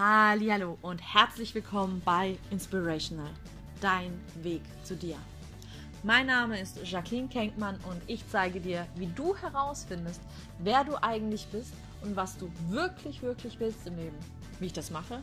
[0.00, 3.32] Hallo und herzlich willkommen bei Inspirational,
[3.80, 4.12] dein
[4.44, 5.16] Weg zu dir.
[6.04, 10.20] Mein Name ist Jacqueline Kenkmann und ich zeige dir, wie du herausfindest,
[10.60, 11.72] wer du eigentlich bist
[12.02, 14.16] und was du wirklich, wirklich willst im Leben.
[14.60, 15.20] Wie ich das mache?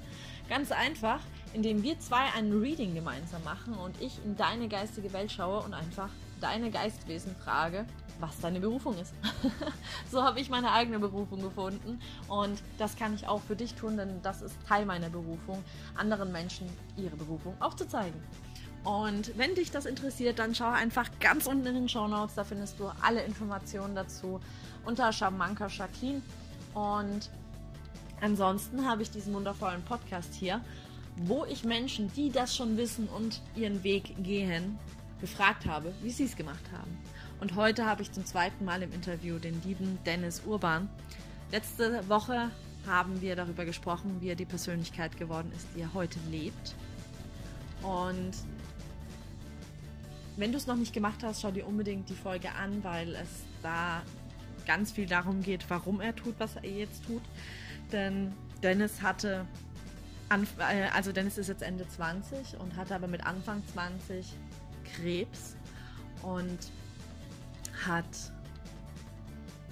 [0.50, 1.22] Ganz einfach,
[1.54, 5.74] indem wir zwei ein Reading gemeinsam machen und ich in deine geistige Welt schaue und
[5.74, 6.10] einfach
[6.46, 7.86] deine Geistwesen frage,
[8.20, 9.14] was deine Berufung ist.
[10.12, 13.98] so habe ich meine eigene Berufung gefunden und das kann ich auch für dich tun,
[13.98, 15.64] denn das ist Teil meiner Berufung,
[15.96, 18.22] anderen Menschen ihre Berufung aufzuzeigen.
[18.84, 22.44] Und wenn dich das interessiert, dann schau einfach ganz unten in den Show Notes, da
[22.44, 24.40] findest du alle Informationen dazu
[24.86, 26.22] unter Shamanka Jacqueline.
[26.76, 27.32] Und
[28.22, 30.62] ansonsten habe ich diesen wundervollen Podcast hier,
[31.16, 34.78] wo ich Menschen, die das schon wissen und ihren Weg gehen,
[35.26, 36.96] gefragt habe, wie sie es gemacht haben.
[37.42, 40.88] Und heute habe ich zum zweiten Mal im Interview den lieben Dennis Urban.
[41.52, 42.52] Letzte Woche
[42.86, 46.76] haben wir darüber gesprochen, wie er die Persönlichkeit geworden ist, die er heute lebt.
[47.82, 48.34] Und
[50.38, 53.46] wenn du es noch nicht gemacht hast, schau dir unbedingt die Folge an, weil es
[53.64, 54.04] da
[54.68, 57.24] ganz viel darum geht, warum er tut, was er jetzt tut.
[57.92, 59.48] Denn Dennis hatte,
[60.30, 64.36] äh, also Dennis ist jetzt Ende 20 und hatte aber mit Anfang 20
[64.96, 65.56] Krebs
[66.22, 66.58] und
[67.86, 68.06] hat,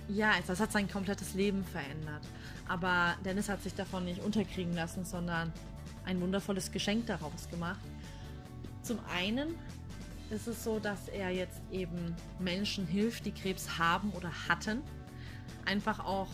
[0.09, 2.21] ja, das hat sein komplettes Leben verändert.
[2.67, 5.51] Aber Dennis hat sich davon nicht unterkriegen lassen, sondern
[6.05, 7.79] ein wundervolles Geschenk daraus gemacht.
[8.81, 9.55] Zum einen
[10.29, 14.81] ist es so, dass er jetzt eben Menschen hilft, die Krebs haben oder hatten,
[15.65, 16.27] einfach auch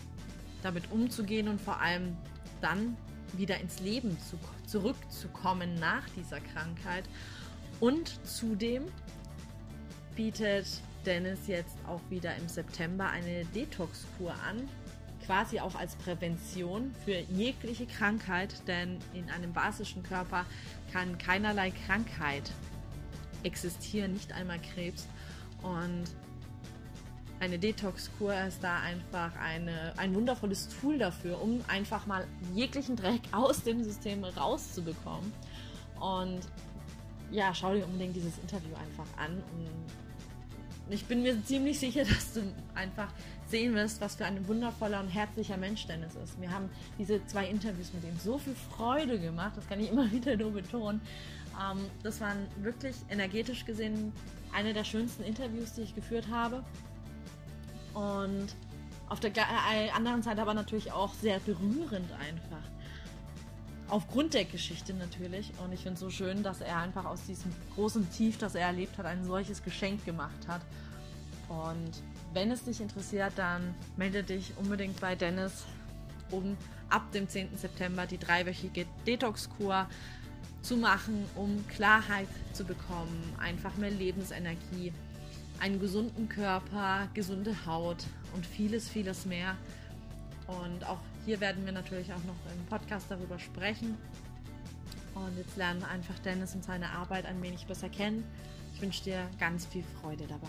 [0.63, 2.17] damit umzugehen und vor allem
[2.61, 2.97] dann
[3.33, 7.03] wieder ins Leben zu, zurückzukommen nach dieser Krankheit.
[7.79, 8.85] Und zudem
[10.15, 10.67] bietet
[11.05, 14.67] Dennis jetzt auch wieder im September eine Detox-Kur an,
[15.25, 20.45] quasi auch als Prävention für jegliche Krankheit, denn in einem basischen Körper
[20.91, 22.51] kann keinerlei Krankheit
[23.43, 25.07] existieren, nicht einmal Krebs.
[25.61, 26.03] Und
[27.39, 33.21] eine Detox-Kur ist da einfach eine, ein wundervolles Tool dafür, um einfach mal jeglichen Dreck
[33.31, 35.31] aus dem System rauszubekommen.
[35.99, 36.41] Und
[37.31, 39.43] ja, schau dir unbedingt dieses Interview einfach an.
[40.87, 42.41] Und ich bin mir ziemlich sicher, dass du
[42.75, 43.11] einfach
[43.47, 46.39] sehen wirst, was für ein wundervoller und herzlicher Mensch Dennis ist.
[46.39, 50.11] Mir haben diese zwei Interviews mit ihm so viel Freude gemacht, das kann ich immer
[50.11, 51.01] wieder nur betonen.
[51.59, 54.13] Ähm, das waren wirklich energetisch gesehen
[54.53, 56.63] eine der schönsten Interviews, die ich geführt habe.
[57.93, 58.47] Und
[59.09, 62.63] auf der äh, anderen Seite aber natürlich auch sehr berührend einfach.
[63.89, 65.51] Aufgrund der Geschichte natürlich.
[65.63, 68.67] Und ich finde es so schön, dass er einfach aus diesem großen Tief, das er
[68.67, 70.61] erlebt hat, ein solches Geschenk gemacht hat.
[71.47, 71.91] Und
[72.33, 75.65] wenn es dich interessiert, dann melde dich unbedingt bei Dennis,
[76.29, 76.55] um
[76.89, 77.57] ab dem 10.
[77.57, 79.87] September die dreiwöchige Detox-Kur
[80.61, 84.93] zu machen, um Klarheit zu bekommen, einfach mehr Lebensenergie,
[85.59, 89.57] einen gesunden Körper, gesunde Haut und vieles, vieles mehr.
[90.49, 93.95] Und auch hier werden wir natürlich auch noch im Podcast darüber sprechen.
[95.13, 98.23] Und jetzt lernen einfach Dennis und seine Arbeit ein wenig besser kennen.
[98.73, 100.47] Ich wünsche dir ganz viel Freude dabei.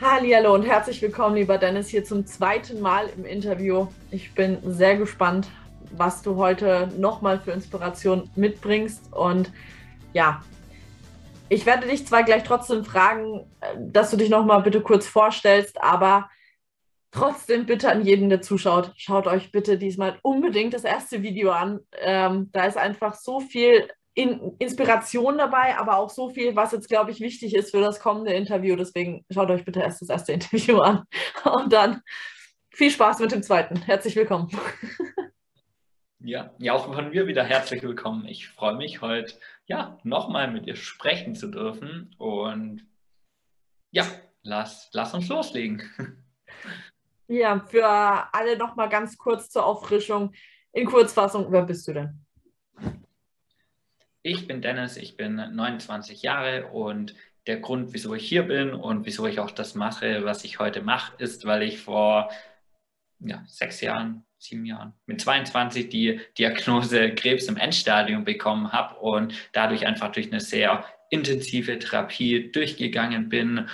[0.00, 3.88] Hallo und herzlich willkommen, lieber Dennis, hier zum zweiten Mal im Interview.
[4.10, 5.48] Ich bin sehr gespannt,
[5.92, 9.12] was du heute nochmal für Inspiration mitbringst.
[9.12, 9.52] Und
[10.12, 10.42] ja,
[11.48, 15.80] ich werde dich zwar gleich trotzdem fragen, äh, dass du dich nochmal bitte kurz vorstellst,
[15.82, 16.30] aber
[17.10, 21.80] trotzdem bitte an jeden, der zuschaut, schaut euch bitte diesmal unbedingt das erste Video an.
[22.00, 26.88] Ähm, da ist einfach so viel in Inspiration dabei, aber auch so viel, was jetzt,
[26.88, 28.74] glaube ich, wichtig ist für das kommende Interview.
[28.74, 31.04] Deswegen schaut euch bitte erst das erste Interview an
[31.44, 32.02] und dann
[32.70, 33.76] viel Spaß mit dem zweiten.
[33.82, 34.50] Herzlich willkommen.
[36.20, 38.26] Ja, ja, auch von mir wieder herzlich willkommen.
[38.26, 39.34] Ich freue mich heute,
[39.68, 42.14] ja, nochmal mit dir sprechen zu dürfen.
[42.18, 42.86] Und
[43.90, 44.04] ja,
[44.42, 45.82] lass, lass uns loslegen.
[47.30, 50.32] Ja, für alle nochmal ganz kurz zur Auffrischung.
[50.72, 52.24] In Kurzfassung, wer bist du denn?
[54.22, 57.14] Ich bin Dennis, ich bin 29 Jahre und
[57.46, 60.80] der Grund, wieso ich hier bin und wieso ich auch das mache, was ich heute
[60.80, 62.30] mache, ist, weil ich vor
[63.18, 69.34] ja, sechs Jahren sieben Jahren, mit 22 die Diagnose Krebs im Endstadium bekommen habe und
[69.52, 73.68] dadurch einfach durch eine sehr intensive Therapie durchgegangen bin.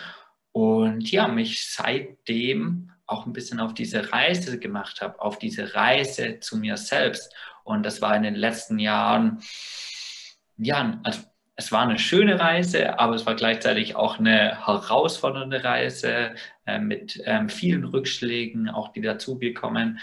[0.52, 6.40] Und ja, mich seitdem auch ein bisschen auf diese Reise gemacht habe, auf diese Reise
[6.40, 7.34] zu mir selbst.
[7.64, 9.42] Und das war in den letzten Jahren,
[10.56, 11.20] ja, also
[11.56, 16.34] es war eine schöne Reise, aber es war gleichzeitig auch eine herausfordernde Reise
[16.66, 20.00] äh, mit ähm, vielen Rückschlägen, auch die dazugekommen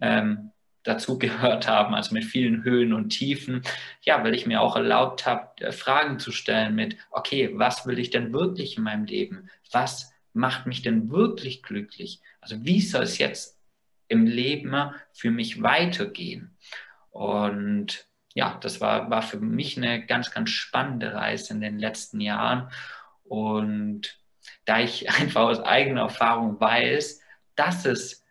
[0.00, 0.50] ähm,
[0.84, 3.62] dazu gehört haben, also mit vielen Höhen und Tiefen.
[4.02, 7.98] Ja, weil ich mir auch erlaubt habe, äh, Fragen zu stellen mit, okay, was will
[7.98, 9.48] ich denn wirklich in meinem Leben?
[9.72, 12.20] Was macht mich denn wirklich glücklich?
[12.40, 13.58] Also wie soll es jetzt
[14.08, 14.74] im Leben
[15.12, 16.56] für mich weitergehen?
[17.10, 22.20] Und ja, das war, war für mich eine ganz, ganz spannende Reise in den letzten
[22.20, 22.68] Jahren.
[23.22, 24.18] Und
[24.66, 27.20] da ich einfach aus eigener Erfahrung weiß,
[27.56, 28.23] dass es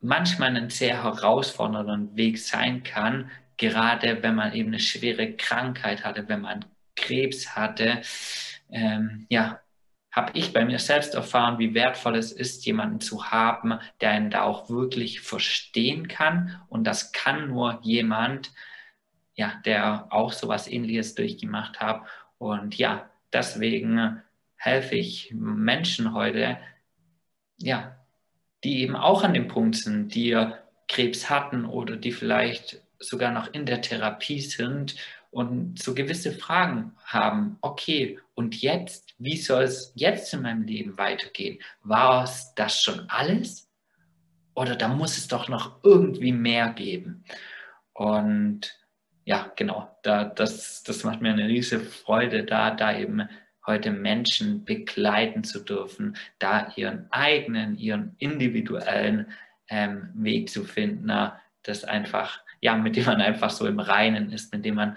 [0.00, 6.28] manchmal einen sehr herausfordernden Weg sein kann, gerade wenn man eben eine schwere Krankheit hatte,
[6.28, 6.64] wenn man
[6.94, 8.02] Krebs hatte.
[8.70, 9.60] Ähm, ja,
[10.16, 14.30] habe ich bei mir selbst erfahren, wie wertvoll es ist, jemanden zu haben, der einen
[14.30, 16.58] da auch wirklich verstehen kann.
[16.68, 18.52] Und das kann nur jemand,
[19.34, 22.02] ja, der auch sowas Ähnliches durchgemacht hat.
[22.38, 24.22] Und ja, deswegen
[24.56, 26.58] helfe ich Menschen heute,
[27.58, 27.95] ja,
[28.66, 30.36] die eben auch an dem Punkt sind, die
[30.88, 34.96] Krebs hatten oder die vielleicht sogar noch in der Therapie sind
[35.30, 37.58] und so gewisse Fragen haben.
[37.60, 41.60] Okay, und jetzt, wie soll es jetzt in meinem Leben weitergehen?
[41.84, 43.70] War es das schon alles?
[44.56, 47.24] Oder da muss es doch noch irgendwie mehr geben?
[47.92, 48.76] Und
[49.24, 53.28] ja, genau, da, das, das macht mir eine riesige Freude, da, da eben
[53.66, 59.28] heute Menschen begleiten zu dürfen, da ihren eigenen, ihren individuellen
[59.68, 61.10] ähm, Weg zu finden,
[61.62, 64.96] das einfach, ja, mit dem man einfach so im Reinen ist, mit dem man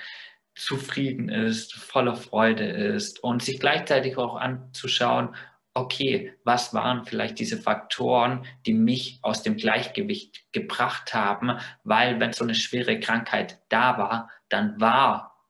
[0.55, 5.35] zufrieden ist, voller Freude ist und sich gleichzeitig auch anzuschauen,
[5.73, 12.33] okay, was waren vielleicht diese Faktoren, die mich aus dem Gleichgewicht gebracht haben, weil wenn
[12.33, 15.45] so eine schwere Krankheit da war, dann war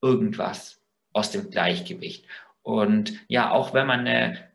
[0.00, 0.81] irgendwas
[1.12, 2.26] aus dem Gleichgewicht.
[2.62, 4.50] Und ja, auch wenn man eine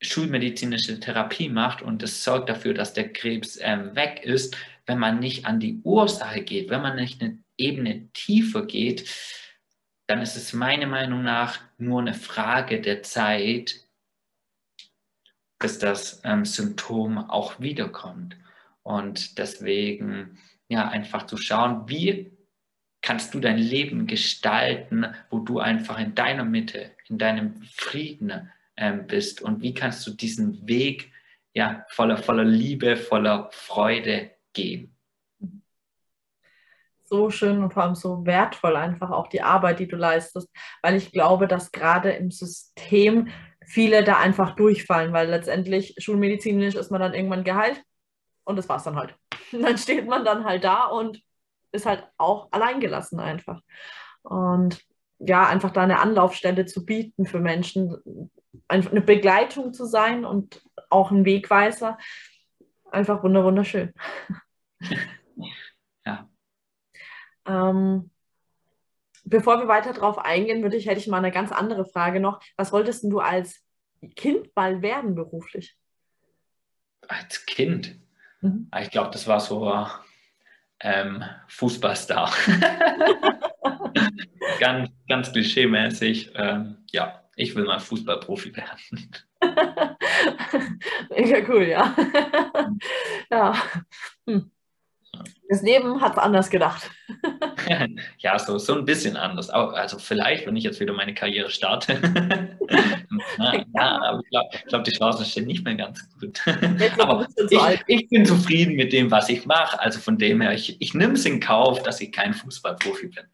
[0.00, 4.56] schulmedizinische Therapie macht und es sorgt dafür, dass der Krebs ähm, weg ist,
[4.86, 9.08] wenn man nicht an die Ursache geht, wenn man nicht eine Ebene tiefer geht,
[10.08, 13.86] dann ist es meiner Meinung nach nur eine Frage der Zeit,
[15.58, 18.36] bis das ähm, Symptom auch wiederkommt.
[18.82, 20.38] Und deswegen
[20.68, 22.36] ja einfach zu schauen, wie
[23.02, 29.06] kannst du dein Leben gestalten, wo du einfach in deiner Mitte, in deinem Frieden ähm,
[29.06, 31.12] bist und wie kannst du diesen Weg
[31.52, 34.96] ja voller voller Liebe, voller Freude gehen.
[37.04, 40.48] So schön und vor allem so wertvoll einfach auch die Arbeit, die du leistest,
[40.80, 43.28] weil ich glaube, dass gerade im System
[43.66, 47.82] viele da einfach durchfallen, weil letztendlich schulmedizinisch ist man dann irgendwann geheilt
[48.44, 49.14] und das war's dann halt.
[49.52, 51.20] Und dann steht man dann halt da und
[51.72, 53.60] ist halt auch alleingelassen einfach.
[54.22, 54.80] Und
[55.18, 58.30] ja, einfach da eine Anlaufstelle zu bieten für Menschen,
[58.68, 61.98] eine Begleitung zu sein und auch ein Wegweiser.
[62.90, 63.92] Einfach wunderschön.
[66.04, 66.28] Ja.
[67.46, 68.10] Ähm,
[69.24, 72.40] bevor wir weiter darauf eingehen, würde ich, hätte ich mal eine ganz andere Frage noch.
[72.56, 73.64] Was wolltest du als
[74.16, 75.78] Kind mal werden beruflich?
[77.06, 78.00] Als Kind?
[78.40, 78.68] Mhm.
[78.80, 79.72] Ich glaube, das war so
[80.82, 82.32] ähm, Fußballstar.
[84.60, 86.32] ganz, ganz klischeemäßig.
[86.34, 89.10] Ähm, ja, ich will mal Fußballprofi werden.
[91.10, 91.94] Mega cool, ja.
[93.30, 93.54] ja.
[94.26, 94.50] Hm.
[95.48, 96.90] Das Leben hat anders gedacht.
[98.18, 99.50] ja, so, so ein bisschen anders.
[99.50, 101.98] Also vielleicht, wenn ich jetzt wieder meine Karriere starte.
[103.38, 106.40] ja, ja, aber ich glaube, glaub, die Chancen stehen nicht mehr ganz gut.
[106.98, 109.80] aber ich, ich, bin zufrieden mit dem, was ich mache.
[109.80, 113.24] Also von dem her, ich, ich nehme es in Kauf, dass ich kein Fußballprofi bin.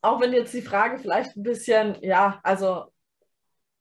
[0.00, 2.91] Auch wenn jetzt die Frage vielleicht ein bisschen, ja, also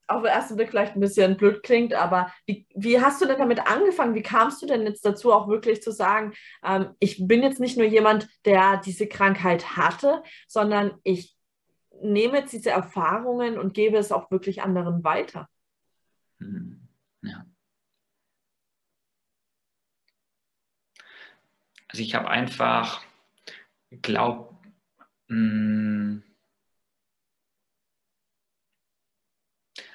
[0.07, 3.39] auf den ersten Blick vielleicht ein bisschen blöd klingt, aber wie, wie hast du denn
[3.39, 4.15] damit angefangen?
[4.15, 7.77] Wie kamst du denn jetzt dazu, auch wirklich zu sagen, ähm, ich bin jetzt nicht
[7.77, 11.37] nur jemand, der diese Krankheit hatte, sondern ich
[12.01, 15.47] nehme jetzt diese Erfahrungen und gebe es auch wirklich anderen weiter?
[16.39, 16.87] Hm,
[17.21, 17.45] ja.
[21.87, 23.03] Also ich habe einfach,
[24.01, 24.55] glaube,
[25.27, 26.23] hm,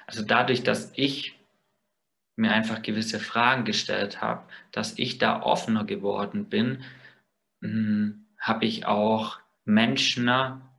[0.07, 1.37] Also dadurch, dass ich
[2.37, 6.83] mir einfach gewisse Fragen gestellt habe, dass ich da offener geworden bin,
[7.61, 10.29] hm, habe ich auch Menschen,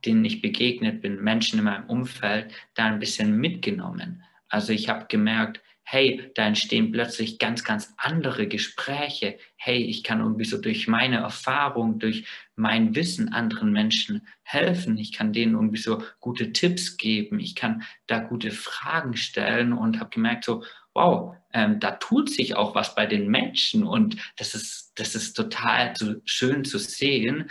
[0.04, 4.22] denen ich begegnet bin, Menschen in meinem Umfeld, da ein bisschen mitgenommen.
[4.48, 9.38] Also ich habe gemerkt, hey, da entstehen plötzlich ganz, ganz andere Gespräche.
[9.56, 12.26] Hey, ich kann irgendwie so durch meine Erfahrung, durch
[12.56, 14.98] mein Wissen anderen Menschen helfen.
[14.98, 17.40] Ich kann denen irgendwie so gute Tipps geben.
[17.40, 22.54] Ich kann da gute Fragen stellen und habe gemerkt, so, wow, ähm, da tut sich
[22.54, 27.48] auch was bei den Menschen und das ist, das ist total so schön zu sehen.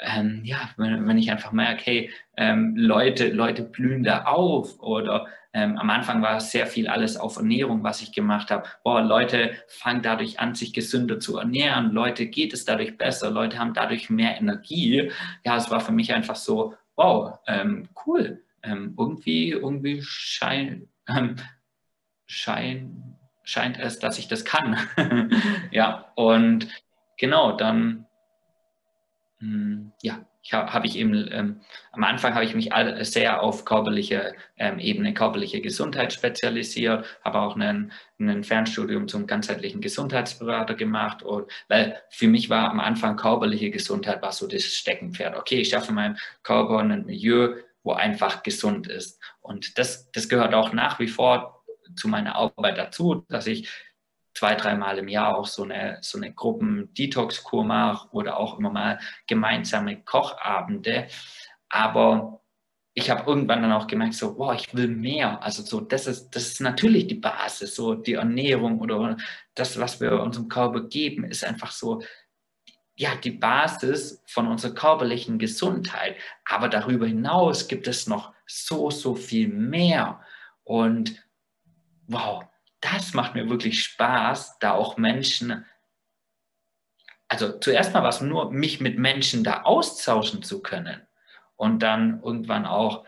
[0.00, 5.28] Ähm, ja, wenn, wenn, ich einfach merke, hey, ähm, Leute, Leute blühen da auf oder
[5.54, 8.68] ähm, am Anfang war sehr viel alles auf Ernährung, was ich gemacht habe.
[8.82, 11.92] Boah, Leute fangen dadurch an, sich gesünder zu ernähren.
[11.92, 13.30] Leute geht es dadurch besser.
[13.30, 15.12] Leute haben dadurch mehr Energie.
[15.44, 18.42] Ja, es war für mich einfach so, wow, ähm, cool.
[18.64, 21.36] Ähm, irgendwie, irgendwie scheint, ähm,
[22.26, 24.76] schein, scheint es, dass ich das kann.
[25.70, 26.66] ja, und
[27.16, 28.06] genau, dann,
[29.38, 31.60] mh, hm, ja, habe ich eben, ähm,
[31.92, 32.70] am Anfang habe ich mich
[33.00, 39.80] sehr auf körperliche ähm, Ebene, körperliche Gesundheit spezialisiert, habe auch einen, ein Fernstudium zum ganzheitlichen
[39.80, 45.36] Gesundheitsberater gemacht, und, weil für mich war am Anfang körperliche Gesundheit war so das Steckenpferd.
[45.36, 49.20] Okay, ich schaffe meinem Körper ein Milieu, wo einfach gesund ist.
[49.40, 51.64] Und das, das gehört auch nach wie vor
[51.96, 53.68] zu meiner Arbeit dazu, dass ich
[54.34, 58.98] zwei, dreimal im Jahr auch so eine, so eine Gruppen-Detox-Kur mache oder auch immer mal
[59.26, 61.06] gemeinsame Kochabende.
[61.68, 62.40] Aber
[62.94, 65.42] ich habe irgendwann dann auch gemerkt, so, wow, ich will mehr.
[65.42, 69.16] Also so, das ist, das ist natürlich die Basis, so die Ernährung oder
[69.54, 72.02] das, was wir unserem Körper geben, ist einfach so,
[72.96, 76.16] ja, die Basis von unserer körperlichen Gesundheit.
[76.44, 80.20] Aber darüber hinaus gibt es noch so, so viel mehr.
[80.62, 81.24] Und
[82.06, 82.44] wow,
[82.84, 85.64] das macht mir wirklich Spaß, da auch Menschen,
[87.28, 91.00] also zuerst mal was, nur mich mit Menschen da austauschen zu können
[91.56, 93.04] und dann irgendwann auch,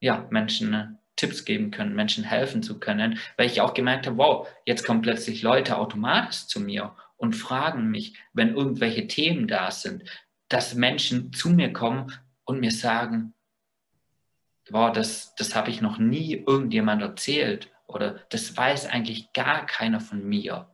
[0.00, 4.48] ja, Menschen Tipps geben können, Menschen helfen zu können, weil ich auch gemerkt habe, wow,
[4.64, 10.04] jetzt kommen plötzlich Leute automatisch zu mir und fragen mich, wenn irgendwelche Themen da sind,
[10.48, 12.12] dass Menschen zu mir kommen
[12.44, 13.34] und mir sagen,
[14.70, 20.00] wow, das, das habe ich noch nie irgendjemand erzählt oder das weiß eigentlich gar keiner
[20.00, 20.68] von mir.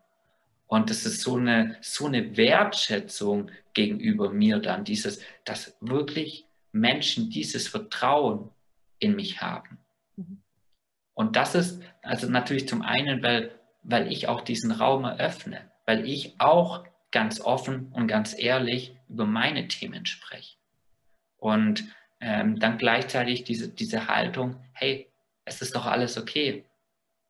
[0.67, 7.31] Und das ist so eine, so eine Wertschätzung gegenüber mir dann, dieses, dass wirklich Menschen
[7.31, 8.51] dieses Vertrauen
[8.99, 9.79] in mich haben.
[10.17, 10.43] Mhm.
[11.15, 16.07] Und das ist also natürlich zum einen, weil, weil ich auch diesen Raum eröffne, weil
[16.07, 20.57] ich auch ganz offen und ganz ehrlich über meine Themen spreche.
[21.39, 21.85] Und
[22.21, 25.11] ähm, dann gleichzeitig diese, diese Haltung, hey,
[25.45, 26.65] es ist doch alles okay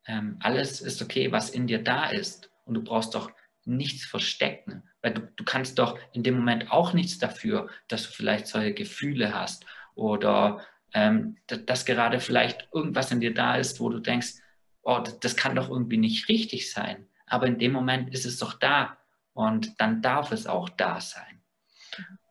[0.07, 2.49] ähm, alles ist okay, was in dir da ist.
[2.65, 3.31] Und du brauchst doch
[3.65, 8.09] nichts verstecken, weil du, du kannst doch in dem Moment auch nichts dafür, dass du
[8.09, 13.89] vielleicht solche Gefühle hast oder ähm, dass gerade vielleicht irgendwas in dir da ist, wo
[13.89, 14.35] du denkst,
[14.83, 17.07] oh, das, kann doch irgendwie nicht richtig sein.
[17.25, 18.97] Aber in dem Moment ist es doch da
[19.33, 21.43] und dann darf es auch da sein.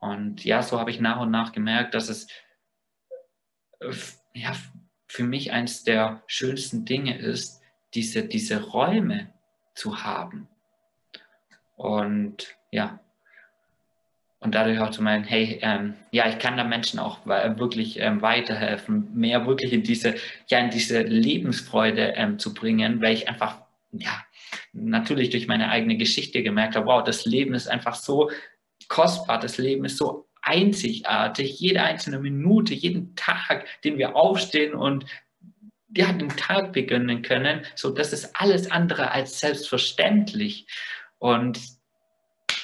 [0.00, 2.28] Und ja, so habe ich nach und nach gemerkt, dass es
[3.80, 3.92] äh,
[4.32, 4.54] ja,
[5.06, 7.55] für mich eines der schönsten Dinge ist,
[7.96, 9.32] diese, diese Räume
[9.74, 10.48] zu haben.
[11.76, 13.00] Und ja,
[14.38, 18.22] und dadurch auch zu meinen, hey, ähm, ja, ich kann da Menschen auch wirklich ähm,
[18.22, 20.14] weiterhelfen, mehr wirklich in diese,
[20.48, 23.62] ja, in diese Lebensfreude ähm, zu bringen, weil ich einfach,
[23.92, 24.24] ja,
[24.72, 28.30] natürlich durch meine eigene Geschichte gemerkt habe, wow, das Leben ist einfach so
[28.88, 35.06] kostbar, das Leben ist so einzigartig, jede einzelne Minute, jeden Tag, den wir aufstehen und
[35.96, 37.64] ja, den Tag beginnen können.
[37.74, 40.66] So, das ist alles andere als selbstverständlich.
[41.18, 41.60] Und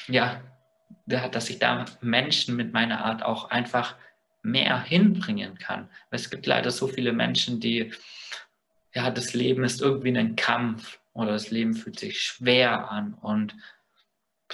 [0.08, 0.42] ja,
[1.06, 3.96] dass ich da Menschen mit meiner Art auch einfach
[4.42, 5.88] mehr hinbringen kann.
[6.10, 7.92] Es gibt leider so viele Menschen, die,
[8.94, 13.54] ja, das Leben ist irgendwie ein Kampf oder das Leben fühlt sich schwer an und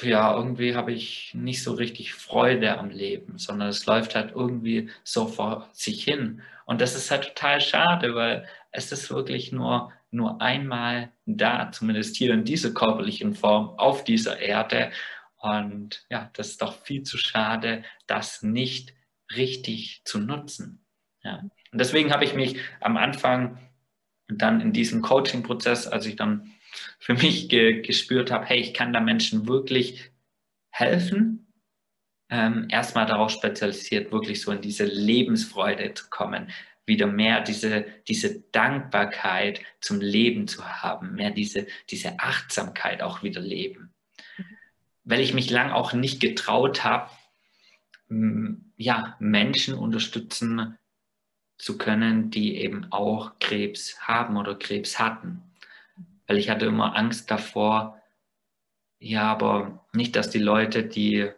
[0.03, 4.91] ja, irgendwie habe ich nicht so richtig Freude am Leben, sondern es läuft halt irgendwie
[5.03, 6.43] so vor sich hin.
[6.67, 12.17] Und das ist halt total schade, weil es ist wirklich nur, nur einmal da, zumindest
[12.17, 14.91] hier in dieser körperlichen Form auf dieser Erde.
[15.37, 18.95] Und ja, das ist doch viel zu schade, das nicht
[19.35, 20.85] richtig zu nutzen.
[21.23, 21.43] Ja.
[21.73, 23.59] Und deswegen habe ich mich am Anfang
[24.29, 26.53] dann in diesem Coaching-Prozess, als ich dann
[26.99, 30.11] für mich ge gespürt habe, hey, ich kann da Menschen wirklich
[30.71, 31.53] helfen,
[32.31, 36.51] ähm, erstmal darauf spezialisiert, wirklich so in diese Lebensfreude zu kommen,
[36.89, 43.41] wieder mehr diese, diese Dankbarkeit zum Leben zu haben, mehr diese, diese Achtsamkeit auch wieder
[43.41, 43.95] leben.
[45.05, 47.11] Weil ich mich lang auch nicht getraut habe,
[48.77, 50.79] ja, Menschen unterstützen
[51.59, 55.49] zu können, die eben auch Krebs haben oder Krebs hatten
[56.29, 58.01] weil ich hatte immer Angst davor,
[59.01, 61.31] ja, aber nicht, dass die Leute, die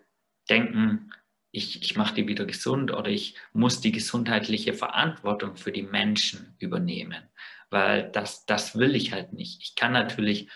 [0.50, 1.12] denken,
[1.52, 6.54] ich, ich mache die wieder gesund oder ich muss die gesundheitliche Verantwortung für die Menschen
[6.58, 7.28] übernehmen.
[7.70, 9.62] weil das, das will ich halt nicht.
[9.62, 10.48] Ich kann natürlich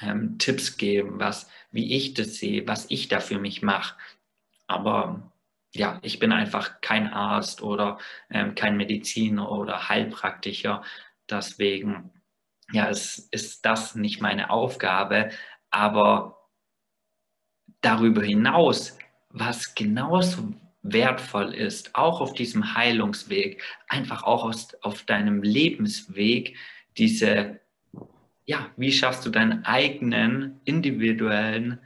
[0.00, 3.96] ähm, Tipps geben, was, wie ich das sehe, was ich da für mich mache.
[4.66, 5.32] Aber
[5.74, 7.98] ja, ich bin einfach kein Arzt oder
[8.30, 10.84] ähm, kein Mediziner oder Heilpraktiker.
[11.28, 12.10] Deswegen
[12.72, 15.30] ja, ist, ist das nicht meine Aufgabe.
[15.70, 16.48] Aber
[17.80, 18.98] darüber hinaus,
[19.34, 26.56] was genauso wertvoll ist, auch auf diesem Heilungsweg, einfach auch aus, auf deinem Lebensweg,
[26.96, 27.60] diese,
[28.46, 31.80] ja, wie schaffst du deinen eigenen individuellen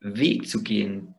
[0.00, 1.14] Weg zu gehen,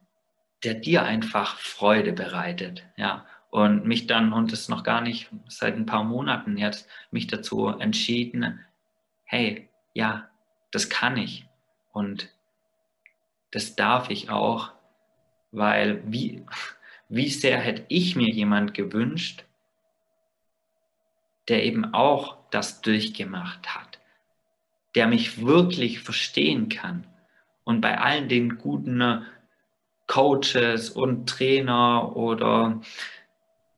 [0.63, 3.25] der dir einfach Freude bereitet, ja.
[3.51, 7.67] Und mich dann, und das noch gar nicht seit ein paar Monaten jetzt, mich dazu
[7.67, 8.60] entschieden,
[9.24, 10.29] hey, ja,
[10.69, 11.48] das kann ich
[11.91, 12.29] und
[13.50, 14.72] das darf ich auch,
[15.51, 16.45] weil wie,
[17.07, 19.45] wie sehr hätte ich mir jemand gewünscht,
[21.47, 23.99] der eben auch das durchgemacht hat,
[24.95, 27.07] der mich wirklich verstehen kann
[27.63, 29.25] und bei allen den guten
[30.07, 32.81] Coaches und Trainer oder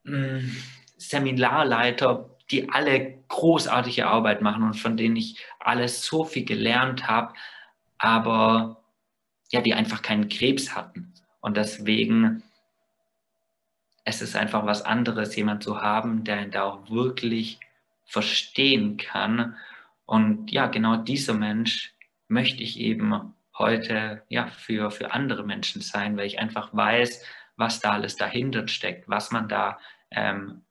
[0.03, 0.57] mh, hm,
[0.97, 7.33] Seminarleiter, die alle großartige Arbeit machen und von denen ich alles so viel gelernt habe,
[7.97, 8.83] aber
[9.51, 11.13] ja, die einfach keinen Krebs hatten.
[11.41, 12.43] Und deswegen
[14.03, 17.59] es ist einfach was anderes, jemand zu haben, der ihn da auch wirklich
[18.05, 19.55] verstehen kann.
[20.05, 21.93] Und ja, genau dieser Mensch
[22.27, 27.23] möchte ich eben heute ja für, für andere Menschen sein, weil ich einfach weiß,
[27.57, 29.79] was da alles dahinter steckt, was man da
[30.09, 30.63] ähm,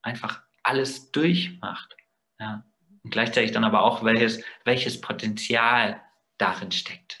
[0.00, 1.94] einfach alles durchmacht.
[2.38, 2.64] Ja.
[3.02, 6.00] Und gleichzeitig dann aber auch, welches, welches Potenzial
[6.38, 7.18] darin steckt.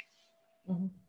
[0.64, 1.03] Mhm.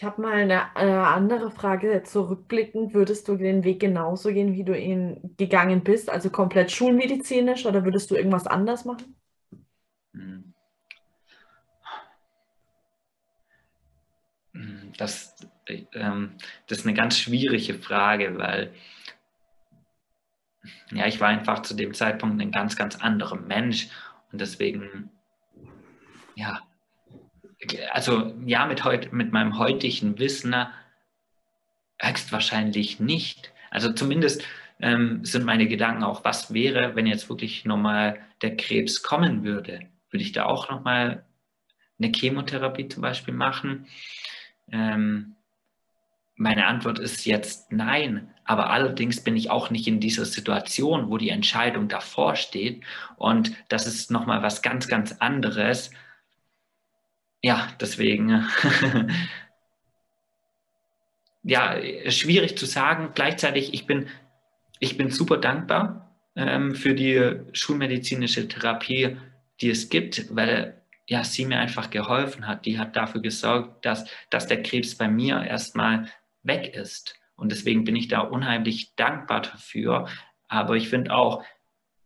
[0.00, 2.02] Ich habe mal eine, eine, andere Frage.
[2.02, 6.08] Zurückblickend, würdest du den Weg genauso gehen, wie du ihn gegangen bist?
[6.08, 9.14] Also komplett schulmedizinisch oder würdest du irgendwas anders machen?
[10.14, 10.54] Hm.
[14.96, 15.36] Das,
[15.92, 16.32] ähm,
[16.66, 18.72] das ist eine ganz schwierige Frage, weil
[20.92, 23.90] ja, ich war einfach zu dem Zeitpunkt ein ganz, ganz anderer Mensch
[24.32, 25.10] und deswegen,
[26.36, 26.62] ja,
[27.92, 30.54] also ja, mit, heut, mit meinem heutigen Wissen
[32.00, 33.52] höchstwahrscheinlich nicht.
[33.70, 34.44] Also zumindest
[34.80, 39.80] ähm, sind meine Gedanken auch, was wäre, wenn jetzt wirklich nochmal der Krebs kommen würde?
[40.10, 41.24] Würde ich da auch nochmal
[41.98, 43.86] eine Chemotherapie zum Beispiel machen?
[44.72, 45.36] Ähm,
[46.36, 51.18] meine Antwort ist jetzt nein, aber allerdings bin ich auch nicht in dieser Situation, wo
[51.18, 52.82] die Entscheidung davor steht
[53.16, 55.90] und das ist nochmal was ganz, ganz anderes.
[57.42, 58.46] Ja, deswegen,
[61.42, 61.76] ja,
[62.10, 63.12] schwierig zu sagen.
[63.14, 64.08] Gleichzeitig, ich bin,
[64.78, 69.16] ich bin super dankbar ähm, für die schulmedizinische Therapie,
[69.60, 72.66] die es gibt, weil ja, sie mir einfach geholfen hat.
[72.66, 76.06] Die hat dafür gesorgt, dass, dass der Krebs bei mir erstmal
[76.42, 77.16] weg ist.
[77.36, 80.08] Und deswegen bin ich da unheimlich dankbar dafür.
[80.46, 81.42] Aber ich finde auch,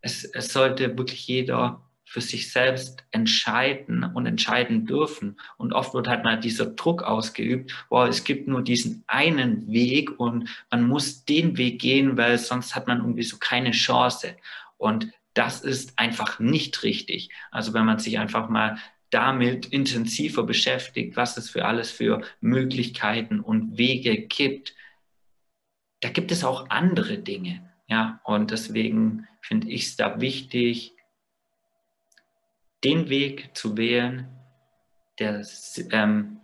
[0.00, 1.82] es, es sollte wirklich jeder
[2.14, 5.36] für sich selbst entscheiden und entscheiden dürfen.
[5.56, 10.20] Und oft wird halt mal dieser Druck ausgeübt, boah, es gibt nur diesen einen Weg
[10.20, 14.36] und man muss den Weg gehen, weil sonst hat man irgendwie so keine Chance.
[14.76, 17.30] Und das ist einfach nicht richtig.
[17.50, 18.78] Also wenn man sich einfach mal
[19.10, 24.76] damit intensiver beschäftigt, was es für alles für Möglichkeiten und Wege gibt,
[25.98, 27.68] da gibt es auch andere Dinge.
[27.88, 30.93] Ja, und deswegen finde ich es da wichtig,
[32.84, 34.28] den Weg zu wählen,
[35.18, 35.46] der
[35.90, 36.40] ähm,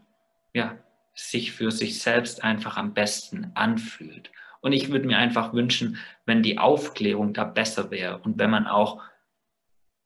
[0.55, 0.79] ja,
[1.15, 4.31] sich für sich selbst einfach am besten anfühlt.
[4.61, 8.67] Und ich würde mir einfach wünschen, wenn die Aufklärung da besser wäre und wenn man
[8.67, 9.03] auch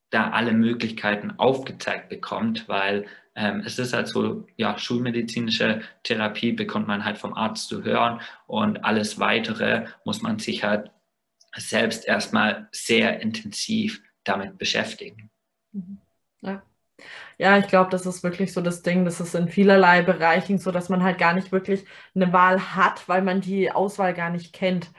[0.09, 6.87] da alle Möglichkeiten aufgezeigt bekommt, weil ähm, es ist halt so, ja, schulmedizinische Therapie bekommt
[6.87, 10.91] man halt vom Arzt zu hören und alles weitere muss man sich halt
[11.57, 15.31] selbst erstmal sehr intensiv damit beschäftigen.
[15.73, 15.99] Mhm.
[16.45, 16.63] Ja.
[17.39, 19.05] Ja, ich glaube, das ist wirklich so das Ding.
[19.05, 23.09] Das ist in vielerlei Bereichen so, dass man halt gar nicht wirklich eine Wahl hat,
[23.09, 24.91] weil man die Auswahl gar nicht kennt.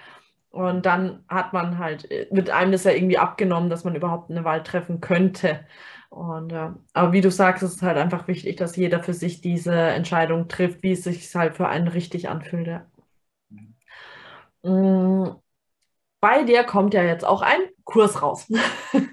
[0.50, 4.44] Und dann hat man halt, wird einem das ja irgendwie abgenommen, dass man überhaupt eine
[4.44, 5.66] Wahl treffen könnte.
[6.11, 9.40] Und äh, aber wie du sagst, ist es halt einfach wichtig, dass jeder für sich
[9.42, 12.66] diese Entscheidung trifft, wie es sich halt für einen richtig anfühlt.
[12.68, 12.87] Ja.
[14.62, 15.37] Mhm.
[16.20, 18.48] Bei dir kommt ja jetzt auch ein Kurs raus.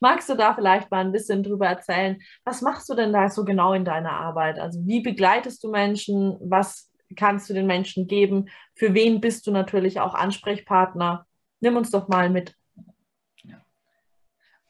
[0.00, 2.18] Magst du da vielleicht mal ein bisschen drüber erzählen?
[2.44, 4.58] Was machst du denn da so genau in deiner Arbeit?
[4.58, 6.36] Also wie begleitest du Menschen?
[6.40, 8.48] Was kannst du den Menschen geben?
[8.74, 11.26] Für wen bist du natürlich auch Ansprechpartner?
[11.60, 12.54] Nimm uns doch mal mit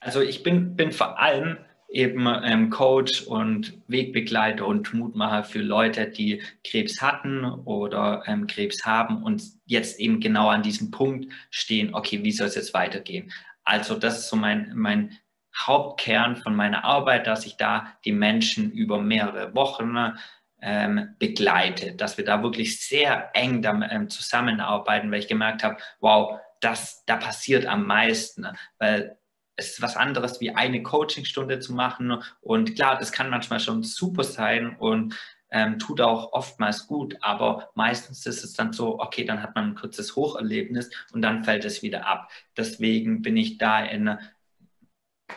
[0.01, 1.59] Also ich bin, bin vor allem
[1.91, 8.85] eben ähm, Coach und Wegbegleiter und Mutmacher für Leute, die Krebs hatten oder ähm, Krebs
[8.85, 13.33] haben und jetzt eben genau an diesem Punkt stehen, okay, wie soll es jetzt weitergehen?
[13.69, 15.19] Also das ist so mein, mein
[15.55, 20.17] Hauptkern von meiner Arbeit, dass ich da die Menschen über mehrere Wochen
[20.63, 25.77] ähm, begleite, dass wir da wirklich sehr eng damit, ähm, zusammenarbeiten, weil ich gemerkt habe,
[26.01, 28.47] wow, das, da passiert am meisten,
[28.79, 29.19] weil
[29.57, 32.23] es ist was anderes, wie eine Coachingstunde zu machen.
[32.41, 35.15] Und klar, das kann manchmal schon super sein und
[35.51, 39.71] ähm, tut auch oftmals gut, aber meistens ist es dann so, okay, dann hat man
[39.71, 42.31] ein kurzes Hocherlebnis und dann fällt es wieder ab.
[42.57, 44.19] Deswegen bin ich da in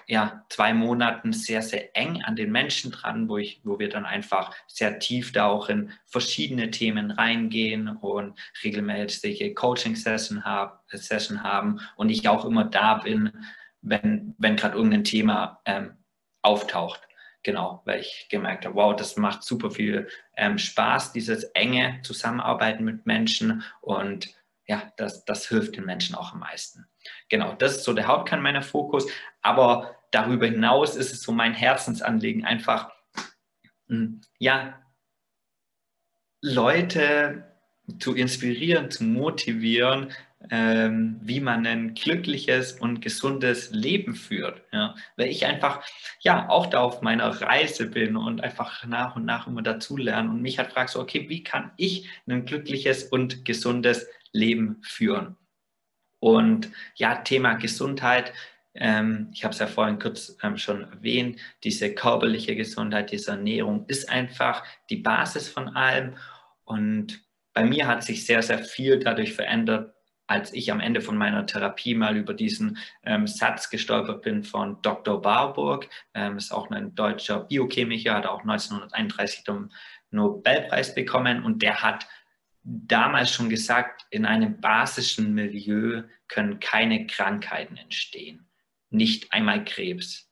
[0.07, 4.05] ja, zwei Monaten sehr, sehr eng an den Menschen dran, wo, ich, wo wir dann
[4.05, 11.79] einfach sehr tief da auch in verschiedene Themen reingehen und regelmäßige Coaching-Session hab, Session haben
[11.95, 13.31] und ich auch immer da bin,
[13.81, 15.97] wenn, wenn gerade irgendein Thema ähm,
[16.41, 17.01] auftaucht.
[17.43, 22.83] Genau, weil ich gemerkt habe, wow, das macht super viel ähm, Spaß, dieses enge Zusammenarbeiten
[22.83, 24.35] mit Menschen und
[24.67, 26.87] ja, das, das hilft den Menschen auch am meisten.
[27.29, 31.53] Genau, das ist so der Hauptkern meiner Fokus, aber darüber hinaus ist es so mein
[31.53, 32.91] Herzensanliegen, einfach,
[33.87, 34.81] hm, ja,
[36.41, 37.57] Leute
[37.99, 40.11] zu inspirieren, zu motivieren,
[40.49, 44.61] ähm, wie man ein glückliches und gesundes Leben führt.
[44.71, 44.95] Ja?
[45.15, 45.83] Weil ich einfach
[46.21, 50.41] ja auch da auf meiner Reise bin und einfach nach und nach immer dazulernen und
[50.41, 55.37] mich halt fragst, so, okay, wie kann ich ein glückliches und gesundes Leben führen?
[56.19, 58.33] Und ja, Thema Gesundheit,
[58.73, 63.85] ähm, ich habe es ja vorhin kurz ähm, schon erwähnt, diese körperliche Gesundheit, diese Ernährung
[63.87, 66.15] ist einfach die Basis von allem.
[66.63, 67.21] Und
[67.53, 69.93] bei mir hat sich sehr, sehr viel dadurch verändert,
[70.31, 74.81] als ich am Ende von meiner Therapie mal über diesen ähm, Satz gestolpert bin von
[74.81, 75.25] Dr.
[75.25, 79.73] Warburg, ähm, ist auch ein deutscher Biochemiker, hat auch 1931 den
[80.09, 82.07] Nobelpreis bekommen und der hat
[82.63, 88.47] damals schon gesagt, in einem basischen Milieu können keine Krankheiten entstehen,
[88.89, 90.29] nicht einmal Krebs.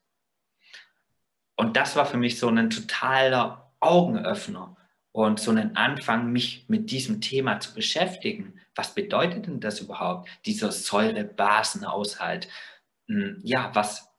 [1.56, 4.78] Und das war für mich so ein totaler Augenöffner
[5.12, 8.60] und so einen Anfang, mich mit diesem Thema zu beschäftigen.
[8.80, 12.48] Was bedeutet denn das überhaupt, dieser Säurebasenhaushalt?
[13.08, 14.10] Hm, ja, was,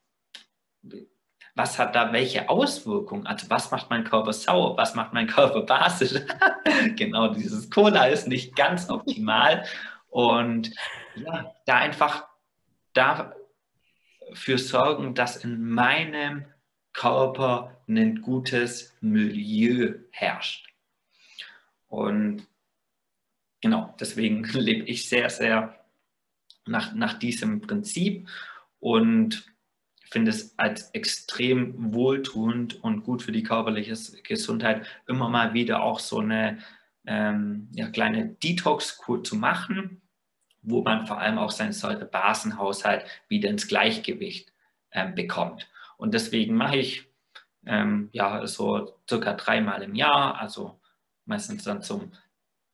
[1.55, 3.25] was hat da welche Auswirkungen?
[3.25, 4.77] Also was macht mein Körper sauer?
[4.77, 6.13] Was macht mein Körper basisch?
[6.95, 9.65] genau, dieses Cola ist nicht ganz optimal.
[10.09, 10.69] Und
[11.15, 12.27] ja, da einfach
[12.93, 16.45] dafür sorgen, dass in meinem
[16.93, 20.67] Körper ein gutes Milieu herrscht.
[21.87, 22.45] Und
[23.61, 25.85] genau, deswegen lebe ich sehr, sehr
[26.65, 28.27] nach, nach diesem Prinzip
[28.79, 29.45] und
[30.11, 35.99] finde es als extrem wohltuend und gut für die körperliche Gesundheit, immer mal wieder auch
[35.99, 36.59] so eine
[37.05, 40.01] ähm, ja, kleine Detox-Kur zu machen,
[40.61, 44.51] wo man vor allem auch seinen Säurebasenhaushalt wieder ins Gleichgewicht
[44.91, 45.69] ähm, bekommt.
[45.97, 47.07] Und deswegen mache ich
[47.65, 50.79] ähm, ja so circa dreimal im Jahr, also
[51.25, 52.11] meistens dann zum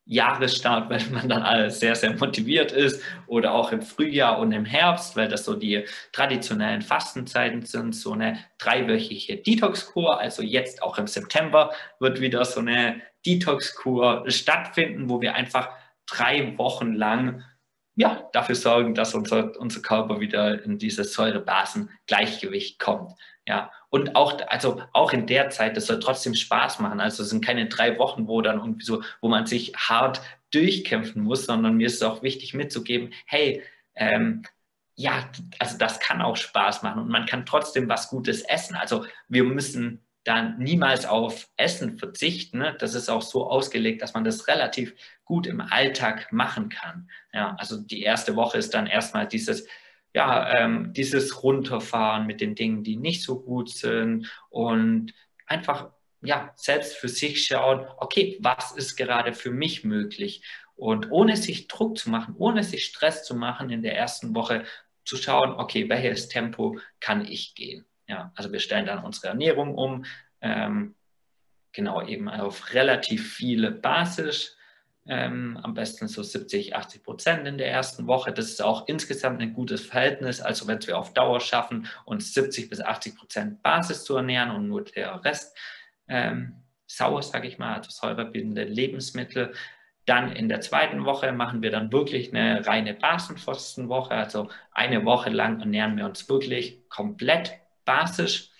[0.07, 4.65] Jahresstart, weil man dann alles sehr, sehr motiviert ist oder auch im Frühjahr und im
[4.65, 10.19] Herbst, weil das so die traditionellen Fastenzeiten sind, so eine dreiwöchige Detox-Kur.
[10.19, 15.69] Also jetzt auch im September wird wieder so eine Detox-Kur stattfinden, wo wir einfach
[16.05, 17.43] drei Wochen lang
[17.95, 23.11] ja, dafür sorgen, dass unser, unser Körper wieder in dieses Säurebasen-Gleichgewicht kommt.
[23.47, 26.99] Ja, und auch, also auch in der Zeit, das soll trotzdem Spaß machen.
[26.99, 31.23] Also es sind keine drei Wochen, wo dann irgendwie so, wo man sich hart durchkämpfen
[31.23, 33.63] muss, sondern mir ist es auch wichtig mitzugeben, hey,
[33.95, 34.43] ähm,
[34.95, 35.29] ja,
[35.59, 38.75] also das kann auch Spaß machen und man kann trotzdem was Gutes essen.
[38.75, 42.57] Also wir müssen dann niemals auf Essen verzichten.
[42.57, 42.75] Ne?
[42.79, 47.09] Das ist auch so ausgelegt, dass man das relativ gut im Alltag machen kann.
[47.31, 49.65] Ja, also die erste Woche ist dann erstmal dieses
[50.13, 55.13] ja, ähm, dieses Runterfahren mit den Dingen, die nicht so gut sind und
[55.45, 55.91] einfach
[56.21, 60.43] ja, selbst für sich schauen, okay, was ist gerade für mich möglich?
[60.75, 64.63] Und ohne sich Druck zu machen, ohne sich Stress zu machen in der ersten Woche,
[65.05, 67.85] zu schauen, okay, welches Tempo kann ich gehen?
[68.07, 70.05] Ja, also wir stellen dann unsere Ernährung um,
[70.41, 70.95] ähm,
[71.71, 74.56] genau eben auf relativ viele Basis,
[75.07, 78.31] ähm, am besten so 70, 80 Prozent in der ersten Woche.
[78.31, 80.41] Das ist auch insgesamt ein gutes Verhältnis.
[80.41, 84.67] Also wenn wir auf Dauer schaffen, uns 70 bis 80 Prozent Basis zu ernähren und
[84.67, 85.57] nur der Rest
[86.07, 89.53] ähm, sauer, sage ich mal, also säurebildende Lebensmittel,
[90.05, 94.13] Dann in der zweiten Woche machen wir dann wirklich eine reine Basenpfostenwoche.
[94.13, 98.51] Also eine Woche lang ernähren wir uns wirklich komplett basisch.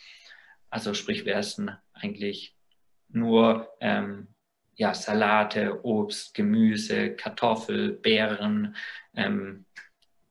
[0.70, 2.56] Also sprich, wir essen eigentlich
[3.10, 4.28] nur ähm,
[4.78, 8.76] ja, Salate, Obst, Gemüse, Kartoffel, Beeren,
[9.16, 9.66] ähm,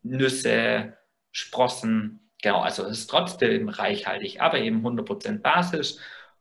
[0.02, 0.96] Nüsse,
[1.32, 2.20] Sprossen.
[2.42, 5.96] Genau, also es ist trotzdem reichhaltig, aber eben 100% basisch.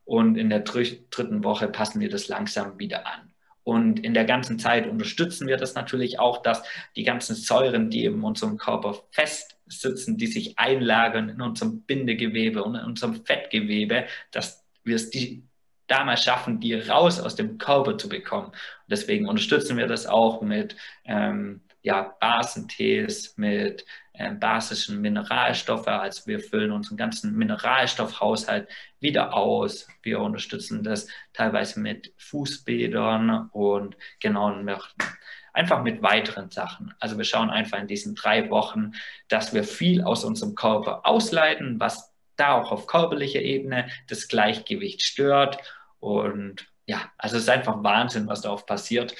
[0.05, 3.33] Und in der dritten Woche passen wir das langsam wieder an.
[3.63, 6.61] Und in der ganzen Zeit unterstützen wir das natürlich auch, dass
[6.95, 12.75] die ganzen Säuren, die in unserem Körper festsitzen, die sich einlagern in unserem Bindegewebe und
[12.75, 15.44] in unserem Fettgewebe, dass wir es die
[15.87, 18.47] damals schaffen, die raus aus dem Körper zu bekommen.
[18.47, 18.55] Und
[18.89, 25.87] deswegen unterstützen wir das auch mit ähm, ja, Basentees, mit ähm, basischen Mineralstoffe.
[25.87, 28.67] Also wir füllen unseren ganzen Mineralstoffhaushalt
[28.99, 29.87] wieder aus.
[30.01, 34.51] Wir unterstützen das teilweise mit Fußbädern und genau
[35.53, 36.93] einfach mit weiteren Sachen.
[36.99, 38.93] Also wir schauen einfach in diesen drei Wochen,
[39.27, 45.01] dass wir viel aus unserem Körper ausleiten, was da auch auf körperlicher Ebene das Gleichgewicht
[45.01, 45.57] stört.
[45.99, 49.15] Und ja, also es ist einfach Wahnsinn, was da oft passiert,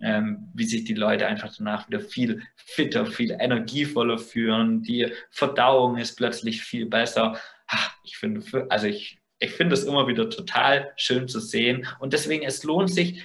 [0.00, 4.82] ähm, wie sich die Leute einfach danach wieder viel fitter, viel energievoller fühlen.
[4.82, 7.38] Die Verdauung ist plötzlich viel besser.
[7.66, 11.86] Ach, ich finde, also ich, ich finde es immer wieder total schön zu sehen.
[11.98, 13.22] Und deswegen, es lohnt sich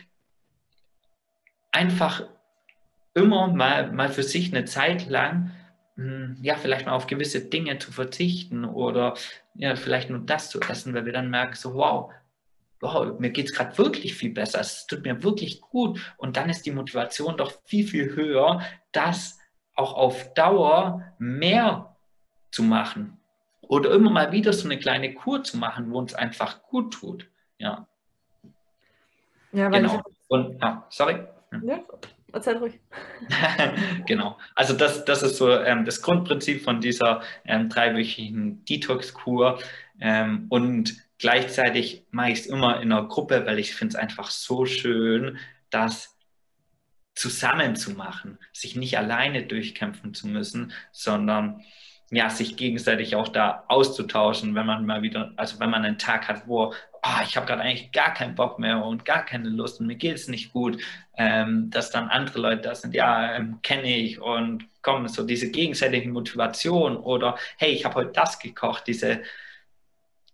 [1.71, 2.23] einfach
[3.13, 5.51] immer mal, mal für sich eine Zeit lang
[6.41, 9.15] ja, vielleicht mal auf gewisse Dinge zu verzichten oder
[9.55, 12.11] ja, vielleicht nur das zu essen, weil wir dann merken, so, wow,
[12.79, 15.99] wow mir geht es gerade wirklich viel besser, es tut mir wirklich gut.
[16.17, 18.61] Und dann ist die Motivation doch viel, viel höher,
[18.91, 19.39] das
[19.75, 21.95] auch auf Dauer mehr
[22.51, 23.17] zu machen.
[23.61, 27.29] Oder immer mal wieder so eine kleine Kur zu machen, wo uns einfach gut tut.
[27.57, 27.87] Ja.
[29.53, 30.01] Ja, genau.
[30.27, 31.25] Und, ja, sorry.
[31.63, 31.79] Ja,
[32.33, 32.79] Erzähl ruhig.
[34.05, 34.37] genau.
[34.55, 39.59] Also das, das ist so ähm, das Grundprinzip von dieser ähm, dreiwöchigen Detox-Kur.
[39.99, 44.31] Ähm, und gleichzeitig mache ich es immer in einer Gruppe, weil ich finde es einfach
[44.31, 45.37] so schön,
[45.69, 46.17] das
[47.13, 51.61] zusammen zu machen, sich nicht alleine durchkämpfen zu müssen, sondern
[52.09, 56.27] ja, sich gegenseitig auch da auszutauschen, wenn man mal wieder, also wenn man einen Tag
[56.27, 59.79] hat, wo oh, ich habe gerade eigentlich gar keinen Bock mehr und gar keine Lust
[59.79, 60.77] und mir geht es nicht gut,
[61.23, 65.51] ähm, dass dann andere Leute da sind, ja, ähm, kenne ich und kommen so diese
[65.51, 69.21] gegenseitige Motivation oder hey, ich habe heute das gekocht, diese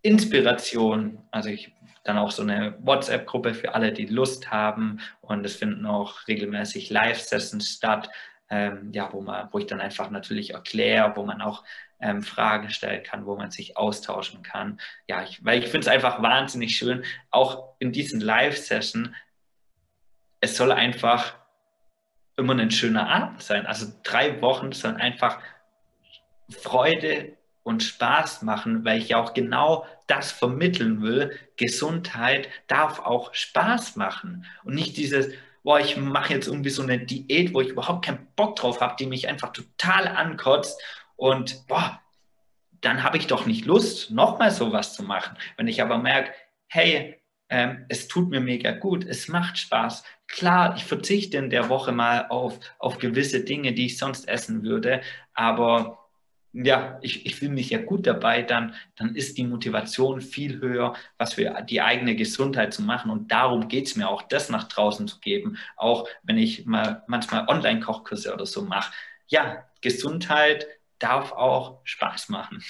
[0.01, 1.19] Inspiration.
[1.31, 1.73] Also ich
[2.05, 6.89] dann auch so eine WhatsApp-Gruppe für alle, die Lust haben und es finden auch regelmäßig
[6.89, 8.09] Live-Sessions statt,
[8.49, 11.65] ähm, ja, wo, man, wo ich dann einfach natürlich erkläre, wo man auch
[11.99, 14.79] ähm, Fragen stellen kann, wo man sich austauschen kann.
[15.09, 19.13] Ja, ich, weil ich finde es einfach wahnsinnig schön, auch in diesen Live-Session,
[20.39, 21.35] es soll einfach
[22.37, 23.65] immer ein schöner Abend sein.
[23.65, 25.39] Also drei Wochen sollen einfach
[26.49, 31.37] Freude und Spaß machen, weil ich ja auch genau das vermitteln will.
[31.57, 36.99] Gesundheit darf auch Spaß machen und nicht dieses, boah, ich mache jetzt irgendwie so eine
[36.99, 40.81] Diät, wo ich überhaupt keinen Bock drauf habe, die mich einfach total ankotzt
[41.17, 41.99] und boah,
[42.79, 45.35] dann habe ich doch nicht Lust, nochmal sowas zu machen.
[45.57, 46.31] Wenn ich aber merke,
[46.67, 47.16] hey,
[47.49, 50.03] ähm, es tut mir mega gut, es macht Spaß.
[50.27, 54.63] Klar, ich verzichte in der Woche mal auf, auf gewisse Dinge, die ich sonst essen
[54.63, 55.01] würde,
[55.33, 56.07] aber
[56.53, 60.95] ja, ich, ich fühle mich ja gut dabei, dann, dann ist die Motivation viel höher,
[61.17, 63.11] was für die eigene Gesundheit zu machen.
[63.11, 65.57] Und darum geht es mir auch, das nach draußen zu geben.
[65.75, 68.91] Auch wenn ich mal manchmal Online-Kochkurse oder so mache.
[69.27, 70.65] Ja, Gesundheit
[70.99, 72.63] darf auch Spaß machen.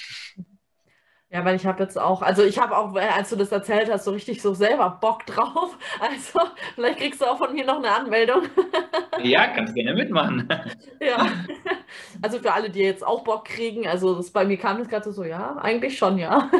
[1.30, 3.90] Ja, weil ich habe jetzt auch, also ich habe auch, äh, als du das erzählt
[3.92, 5.76] hast, so richtig so selber Bock drauf.
[6.00, 6.40] Also
[6.74, 8.42] vielleicht kriegst du auch von mir noch eine Anmeldung.
[9.22, 10.48] Ja, kannst gerne mitmachen.
[11.00, 11.26] Ja,
[12.22, 15.12] also für alle, die jetzt auch Bock kriegen, also das, bei mir kam das gerade
[15.12, 16.50] so, ja, eigentlich schon, ja.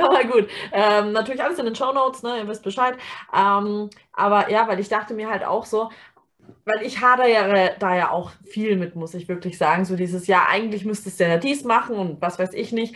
[0.00, 2.96] aber gut, ähm, natürlich alles in den Show Notes, ne, ihr wisst Bescheid.
[3.34, 5.90] Ähm, aber ja, weil ich dachte mir halt auch so,
[6.64, 9.84] weil ich hadere ja da ja auch viel mit, muss ich wirklich sagen.
[9.84, 12.94] So dieses, ja, eigentlich müsstest du ja dies machen und was weiß ich nicht.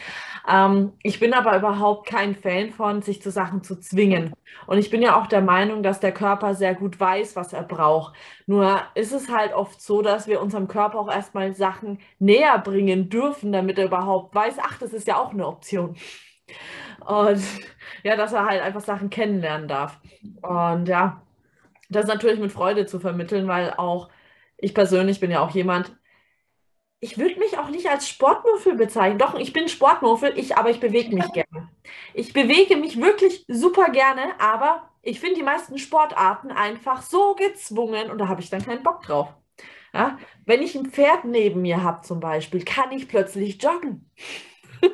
[0.49, 4.33] Ähm, ich bin aber überhaupt kein Fan von, sich zu Sachen zu zwingen.
[4.67, 7.63] Und ich bin ja auch der Meinung, dass der Körper sehr gut weiß, was er
[7.63, 8.15] braucht.
[8.47, 13.09] Nur ist es halt oft so, dass wir unserem Körper auch erstmal Sachen näher bringen
[13.09, 15.97] dürfen, damit er überhaupt weiß, ach, das ist ja auch eine Option.
[17.07, 17.43] Und
[18.03, 20.01] ja, dass er halt einfach Sachen kennenlernen darf.
[20.43, 21.23] Und ja,
[21.91, 24.09] das natürlich mit Freude zu vermitteln, weil auch
[24.57, 25.97] ich persönlich bin ja auch jemand,
[27.01, 29.19] ich würde mich auch nicht als Sportmuffel bezeichnen.
[29.19, 31.71] Doch, ich bin Sportmuffel, ich, aber ich bewege mich gerne.
[32.13, 38.11] Ich bewege mich wirklich super gerne, aber ich finde die meisten Sportarten einfach so gezwungen
[38.11, 39.29] und da habe ich dann keinen Bock drauf.
[39.95, 40.19] Ja?
[40.45, 44.11] Wenn ich ein Pferd neben mir habe zum Beispiel, kann ich plötzlich joggen.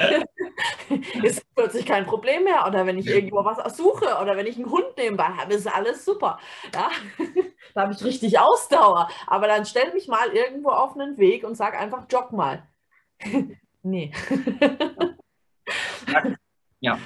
[1.22, 2.66] ist plötzlich kein Problem mehr.
[2.66, 6.04] Oder wenn ich irgendwo was suche oder wenn ich einen Hund nebenbei habe, ist alles
[6.04, 6.38] super.
[6.74, 6.90] Ja?
[7.74, 9.08] da habe ich richtig Ausdauer.
[9.26, 12.66] Aber dann stell mich mal irgendwo auf einen Weg und sag einfach, jogg mal.
[13.82, 14.12] nee.
[16.80, 16.98] ja.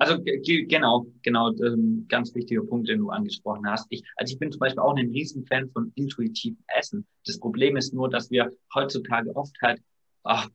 [0.00, 3.88] Also genau, genau, ähm, ganz wichtiger Punkt, den du angesprochen hast.
[3.90, 7.04] Ich, also ich bin zum Beispiel auch ein Riesenfan von intuitivem Essen.
[7.26, 9.82] Das Problem ist nur, dass wir heutzutage oft halt,
[10.22, 10.48] ach,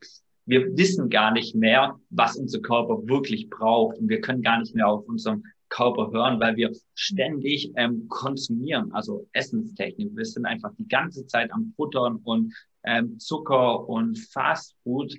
[0.46, 4.76] wir wissen gar nicht mehr, was unser Körper wirklich braucht und wir können gar nicht
[4.76, 10.16] mehr auf unserem Körper hören, weil wir ständig ähm, konsumieren, also Essenstechnik.
[10.16, 12.54] Wir sind einfach die ganze Zeit am Futtern und
[12.84, 15.16] ähm, Zucker und Fastfood.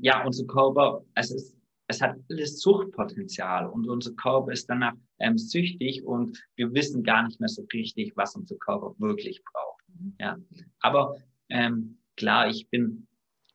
[0.00, 5.38] Ja, unser Körper, es ist, es hat alles Suchtpotenzial und unser Körper ist danach ähm,
[5.38, 9.84] süchtig und wir wissen gar nicht mehr so richtig, was unser Körper wirklich braucht.
[10.18, 10.36] Ja,
[10.80, 11.16] aber
[11.48, 13.07] ähm, klar, ich bin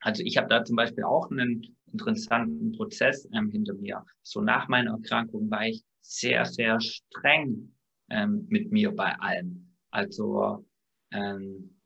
[0.04, 4.06] also ich habe da zum Beispiel auch einen interessanten Prozess ähm, hinter mir.
[4.22, 7.74] So nach meiner Erkrankung war ich sehr, sehr streng
[8.10, 9.74] ähm, mit mir bei allem.
[9.92, 10.66] Also
[11.12, 11.80] ähm,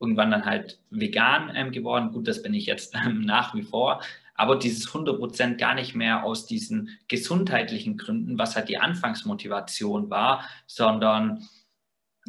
[0.00, 2.12] irgendwann dann halt vegan ähm, geworden.
[2.12, 4.02] Gut, das bin ich jetzt ähm, nach wie vor.
[4.34, 10.08] Aber dieses 100 Prozent gar nicht mehr aus diesen gesundheitlichen Gründen, was halt die Anfangsmotivation
[10.08, 11.46] war, sondern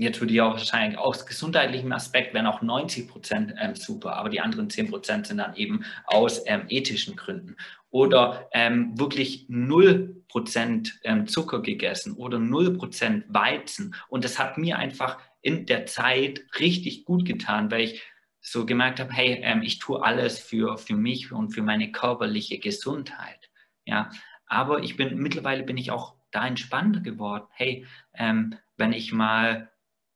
[0.02, 4.30] jetzt würde ich auch wahrscheinlich aus gesundheitlichem Aspekt wären auch 90 Prozent ähm, super, aber
[4.30, 7.56] die anderen 10 Prozent sind dann eben aus ähm, ethischen Gründen.
[7.90, 13.96] Oder ähm, wirklich 0 Prozent ähm, Zucker gegessen oder 0 Prozent Weizen.
[14.08, 18.02] Und das hat mir einfach in der Zeit richtig gut getan, weil ich
[18.40, 22.60] so gemerkt habe, hey, ähm, ich tue alles für, für mich und für meine körperliche
[22.60, 23.50] Gesundheit.
[23.86, 24.10] Ja,
[24.46, 27.46] aber ich bin, mittlerweile bin ich auch da entspannter geworden.
[27.52, 29.71] Hey, ähm, wenn ich mal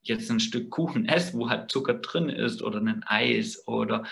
[0.07, 4.03] jetzt ein Stück Kuchen esse, wo halt Zucker drin ist oder ein Eis oder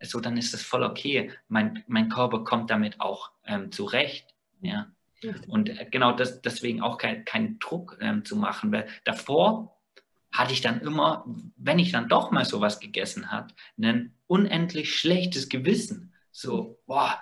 [0.00, 1.30] so, dann ist das voll okay.
[1.48, 4.34] Mein, mein Körper kommt damit auch ähm, zurecht.
[4.60, 4.88] Ja.
[5.48, 9.76] Und äh, genau das, deswegen auch keinen kein Druck ähm, zu machen, weil davor
[10.32, 11.24] hatte ich dann immer,
[11.56, 16.12] wenn ich dann doch mal sowas gegessen habe, ein unendlich schlechtes Gewissen.
[16.30, 17.18] So, boah,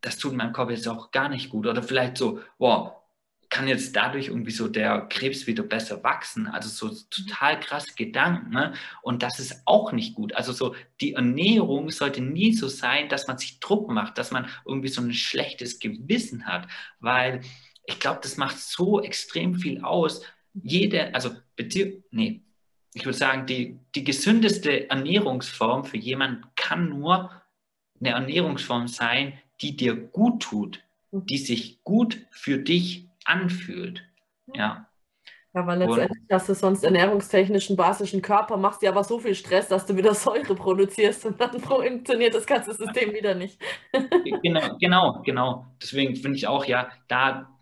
[0.00, 1.66] das tut meinem Körper jetzt auch gar nicht gut.
[1.66, 3.01] Oder vielleicht so, boah,
[3.52, 6.46] kann jetzt dadurch irgendwie so der Krebs wieder besser wachsen.
[6.46, 8.48] Also so total krasse Gedanken.
[8.48, 8.72] Ne?
[9.02, 10.34] Und das ist auch nicht gut.
[10.34, 14.48] Also so die Ernährung sollte nie so sein, dass man sich Druck macht, dass man
[14.64, 16.66] irgendwie so ein schlechtes Gewissen hat,
[16.98, 17.42] weil
[17.84, 20.22] ich glaube, das macht so extrem viel aus.
[20.54, 21.36] Jede, also
[22.10, 22.40] nee,
[22.94, 27.30] ich würde sagen, die, die gesündeste Ernährungsform für jemanden kann nur
[28.00, 34.02] eine Ernährungsform sein, die dir gut tut, die sich gut für dich anfühlt.
[34.54, 34.88] Ja.
[35.54, 39.34] Ja, weil letztendlich und, hast du sonst ernährungstechnischen basischen Körper, machst dir aber so viel
[39.34, 43.60] Stress, dass du wieder Säure produzierst und dann funktioniert das ganze System wieder nicht.
[44.42, 45.66] genau, genau, genau.
[45.82, 47.52] Deswegen finde ich auch, ja, da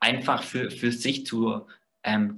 [0.00, 1.66] einfach für, für sich zu,
[2.02, 2.36] ähm,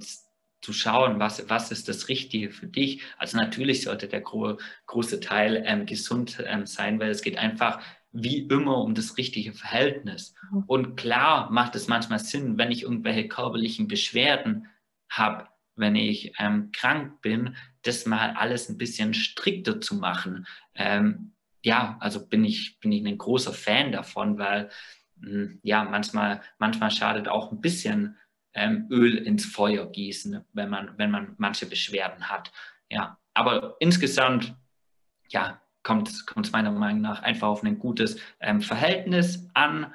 [0.61, 3.01] zu schauen, was, was ist das Richtige für dich.
[3.17, 7.81] Also natürlich sollte der gro große Teil ähm, gesund ähm, sein, weil es geht einfach
[8.13, 10.33] wie immer um das richtige Verhältnis.
[10.51, 10.63] Mhm.
[10.67, 14.67] Und klar macht es manchmal Sinn, wenn ich irgendwelche körperlichen Beschwerden
[15.09, 20.45] habe, wenn ich ähm, krank bin, das mal alles ein bisschen strikter zu machen.
[20.75, 24.69] Ähm, ja, also bin ich, bin ich ein großer Fan davon, weil
[25.17, 28.17] mh, hm, ja, manchmal, manchmal schadet auch ein bisschen
[28.53, 32.51] ähm, Öl ins Feuer gießen, wenn man, wenn man manche Beschwerden hat.
[32.91, 34.55] Ja, aber insgesamt,
[35.29, 39.93] ja, kommt es meiner Meinung nach einfach auf ein gutes ähm, Verhältnis an.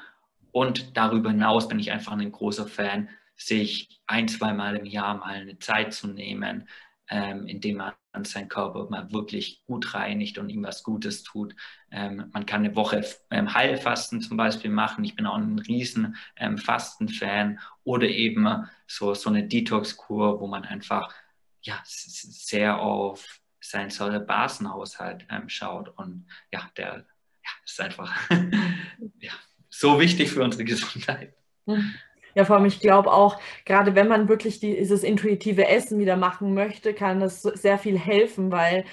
[0.52, 5.34] Und darüber hinaus bin ich einfach ein großer Fan, sich ein, zweimal im Jahr mal
[5.34, 6.68] eine Zeit zu nehmen,
[7.10, 11.54] ähm, indem man seinen Körper mal wirklich gut reinigt und ihm was Gutes tut.
[11.90, 15.04] Ähm, man kann eine Woche ähm, Heilfasten zum Beispiel machen.
[15.04, 17.60] Ich bin auch ein riesen ähm, Fastenfan.
[17.84, 21.14] Oder eben so, so eine Detox-Kur, wo man einfach
[21.62, 23.40] ja, sehr auf
[23.70, 25.88] sein Säurebasenhaushalt ähm, schaut.
[25.96, 28.14] Und ja, der ja, ist einfach
[29.20, 29.32] ja,
[29.68, 31.34] so wichtig für unsere Gesundheit.
[32.34, 36.54] Ja, vor allem, ich glaube auch, gerade wenn man wirklich dieses intuitive Essen wieder machen
[36.54, 38.84] möchte, kann das sehr viel helfen, weil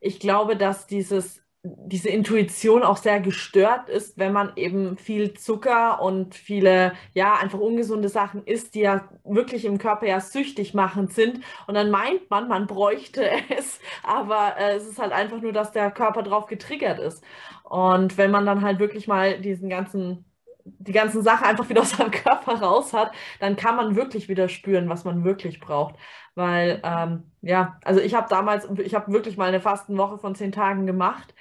[0.00, 1.42] ich glaube, dass dieses
[1.86, 7.58] diese Intuition auch sehr gestört ist, wenn man eben viel Zucker und viele, ja, einfach
[7.58, 11.40] ungesunde Sachen isst, die ja wirklich im Körper ja süchtig machend sind.
[11.66, 15.72] Und dann meint man, man bräuchte es, aber äh, es ist halt einfach nur, dass
[15.72, 17.22] der Körper drauf getriggert ist.
[17.64, 20.24] Und wenn man dann halt wirklich mal diesen ganzen
[20.66, 24.48] die ganzen Sachen einfach wieder aus seinem Körper raus hat, dann kann man wirklich wieder
[24.48, 25.94] spüren, was man wirklich braucht.
[26.34, 30.50] Weil, ähm, ja, also ich habe damals, ich habe wirklich mal eine Fastenwoche von zehn
[30.50, 31.34] Tagen gemacht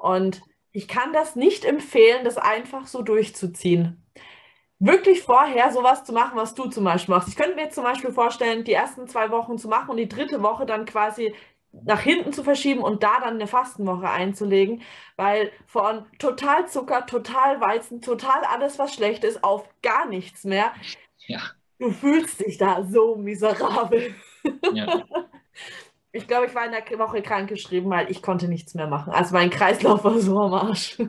[0.00, 0.42] und
[0.72, 4.04] ich kann das nicht empfehlen, das einfach so durchzuziehen.
[4.78, 7.28] Wirklich vorher sowas zu machen, was du zum Beispiel machst.
[7.28, 10.08] Ich könnte mir jetzt zum Beispiel vorstellen, die ersten zwei Wochen zu machen und die
[10.08, 11.34] dritte Woche dann quasi
[11.72, 14.82] nach hinten zu verschieben und da dann eine Fastenwoche einzulegen,
[15.16, 20.72] weil von total Zucker, total Weizen, total alles, was schlecht ist, auf gar nichts mehr.
[21.26, 21.40] Ja.
[21.78, 24.14] Du fühlst dich da so miserabel.
[24.72, 25.04] Ja.
[26.12, 29.12] Ich glaube, ich war in der Woche krankgeschrieben, weil ich konnte nichts mehr machen.
[29.12, 30.98] Also mein Kreislauf war so am Arsch.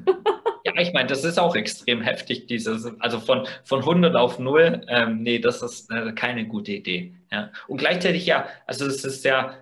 [0.63, 4.85] Ja, ich meine, das ist auch extrem heftig, dieses, also von, von 100 auf 0,
[4.89, 7.15] ähm, nee, das ist äh, keine gute Idee.
[7.31, 7.51] Ja.
[7.67, 9.57] Und gleichzeitig ja, also es ist ja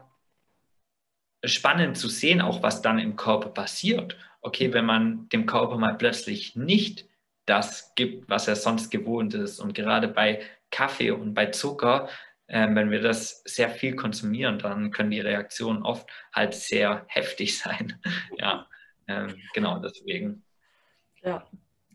[1.46, 4.18] spannend zu sehen, auch was dann im Körper passiert.
[4.42, 7.08] Okay, wenn man dem Körper mal plötzlich nicht
[7.46, 9.60] das gibt, was er sonst gewohnt ist.
[9.60, 12.10] Und gerade bei Kaffee und bei Zucker,
[12.50, 17.58] äh, wenn wir das sehr viel konsumieren, dann können die Reaktionen oft halt sehr heftig
[17.60, 18.00] sein.
[18.38, 18.68] ja,
[19.08, 20.43] ähm, genau deswegen.
[21.24, 21.45] Ja,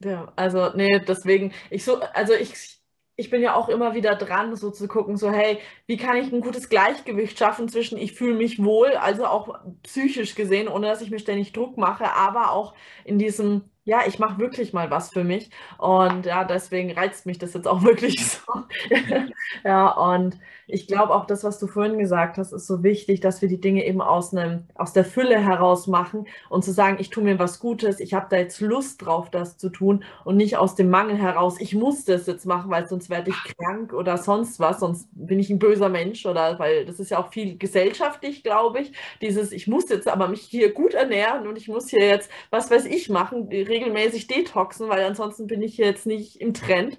[0.03, 2.75] ja, also nee, deswegen, ich so, also ich
[3.17, 6.33] ich bin ja auch immer wieder dran, so zu gucken, so hey, wie kann ich
[6.33, 11.01] ein gutes Gleichgewicht schaffen zwischen ich fühle mich wohl, also auch psychisch gesehen, ohne dass
[11.01, 12.75] ich mir ständig Druck mache, aber auch
[13.05, 15.51] in diesem ja, ich mache wirklich mal was für mich.
[15.78, 18.53] Und ja, deswegen reizt mich das jetzt auch wirklich so.
[19.64, 23.43] ja, und ich glaube auch das, was du vorhin gesagt hast, ist so wichtig, dass
[23.43, 27.11] wir die Dinge eben aus, einem, aus der Fülle heraus machen und zu sagen, ich
[27.11, 30.57] tue mir was Gutes, ich habe da jetzt Lust drauf, das zu tun und nicht
[30.57, 34.16] aus dem Mangel heraus, ich muss das jetzt machen, weil sonst werde ich krank oder
[34.16, 37.59] sonst was, sonst bin ich ein böser Mensch oder weil das ist ja auch viel
[37.59, 41.91] gesellschaftlich, glaube ich, dieses, ich muss jetzt aber mich hier gut ernähren und ich muss
[41.91, 46.55] hier jetzt, was weiß ich machen, regelmäßig detoxen, weil ansonsten bin ich jetzt nicht im
[46.55, 46.99] Trend.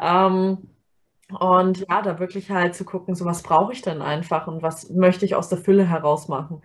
[0.00, 0.68] Ähm,
[1.38, 4.90] und ja, da wirklich halt zu gucken, so was brauche ich denn einfach und was
[4.90, 6.62] möchte ich aus der Fülle heraus machen.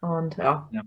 [0.00, 0.68] Und ja.
[0.72, 0.82] Ja,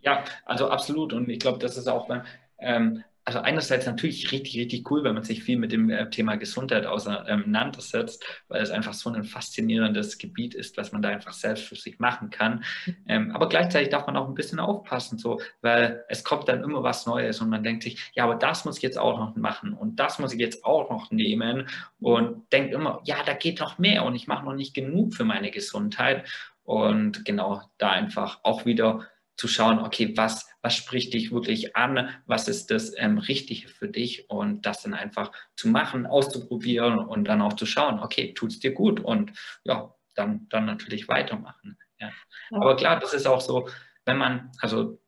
[0.00, 1.12] ja also absolut.
[1.12, 2.22] Und ich glaube, das ist auch beim,
[2.58, 6.36] ähm, also einerseits natürlich richtig, richtig cool, wenn man sich viel mit dem äh, Thema
[6.36, 11.64] Gesundheit auseinandersetzt, weil es einfach so ein faszinierendes Gebiet ist, was man da einfach selbst
[11.64, 12.64] für sich machen kann.
[13.08, 16.84] Ähm, aber gleichzeitig darf man auch ein bisschen aufpassen, so, weil es kommt dann immer
[16.84, 19.72] was Neues und man denkt sich, ja, aber das muss ich jetzt auch noch machen
[19.72, 21.68] und das muss ich jetzt auch noch nehmen
[21.98, 25.24] und denkt immer, ja, da geht noch mehr und ich mache noch nicht genug für
[25.24, 26.28] meine Gesundheit.
[26.62, 29.06] Und genau da einfach auch wieder
[29.36, 33.88] zu schauen, okay, was, was spricht dich wirklich an, was ist das ähm, Richtige für
[33.88, 38.50] dich und das dann einfach zu machen, auszuprobieren und dann auch zu schauen, okay, tut
[38.50, 39.32] es dir gut und
[39.64, 41.78] ja, dann, dann natürlich weitermachen.
[41.98, 42.10] Ja.
[42.50, 43.68] Aber klar, das ist auch so,
[44.04, 44.98] wenn man, also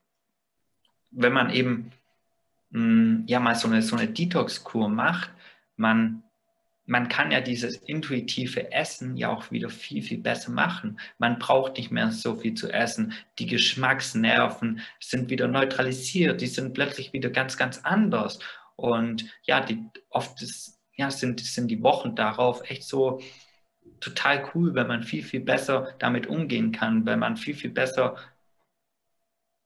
[1.11, 1.93] wenn man eben
[2.71, 5.31] mh, hm, ja mal so eine, so eine Detox-Kur macht,
[5.77, 6.23] man
[6.89, 10.99] man kann ja dieses intuitive Essen ja auch wieder viel, viel besser machen.
[11.19, 13.13] Man braucht nicht mehr so viel zu essen.
[13.39, 16.41] Die Geschmacksnerven sind wieder neutralisiert.
[16.41, 18.39] Die sind plötzlich wieder ganz, ganz anders.
[18.75, 23.21] Und ja, die, oft ist, ja, sind, sind die Wochen darauf echt so
[24.01, 28.17] total cool, wenn man viel, viel besser damit umgehen kann, wenn man viel, viel besser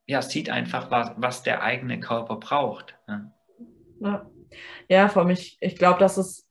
[0.07, 2.97] ja, sieht einfach, was, was der eigene Körper braucht.
[3.07, 3.33] Ja,
[4.01, 4.31] ja.
[4.89, 6.49] ja vor mich, ich glaube, dass es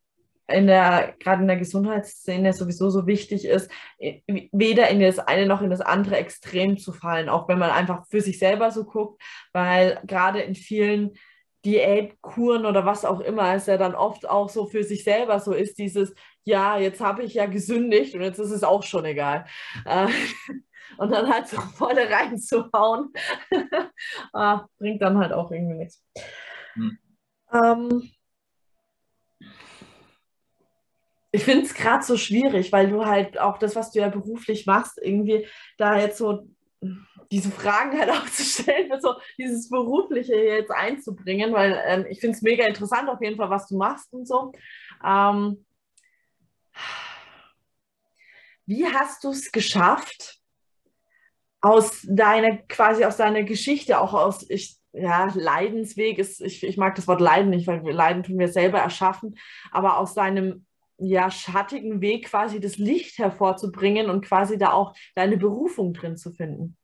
[0.53, 5.61] in der, gerade in der Gesundheitsszene sowieso so wichtig ist, weder in das eine noch
[5.61, 9.21] in das andere extrem zu fallen, auch wenn man einfach für sich selber so guckt,
[9.53, 11.11] weil gerade in vielen
[11.65, 15.53] Diätkuren oder was auch immer es ja dann oft auch so für sich selber so
[15.53, 19.45] ist, dieses, ja, jetzt habe ich ja gesündigt und jetzt ist es auch schon egal.
[19.85, 20.07] Äh,
[20.97, 23.13] und dann halt so voll reinzuhauen,
[24.33, 26.03] ah, bringt dann halt auch irgendwie nichts.
[26.73, 26.97] Hm.
[27.53, 28.11] Ähm,
[31.31, 34.65] ich finde es gerade so schwierig, weil du halt auch das, was du ja beruflich
[34.65, 36.47] machst, irgendwie da jetzt so
[37.31, 42.35] diese Fragen halt auch zu stellen, so dieses Berufliche jetzt einzubringen, weil ähm, ich finde
[42.35, 44.51] es mega interessant auf jeden Fall, was du machst und so.
[45.05, 45.65] Ähm,
[48.65, 50.41] wie hast du es geschafft,
[51.61, 56.95] aus deiner, quasi aus deiner Geschichte, auch aus, ich, ja, Leidensweg ist, ich, ich mag
[56.95, 59.37] das Wort Leiden nicht, weil Leiden tun wir selber erschaffen,
[59.71, 60.65] aber aus deinem
[61.01, 66.31] ja, schattigen Weg quasi das Licht hervorzubringen und quasi da auch deine Berufung drin zu
[66.31, 66.77] finden.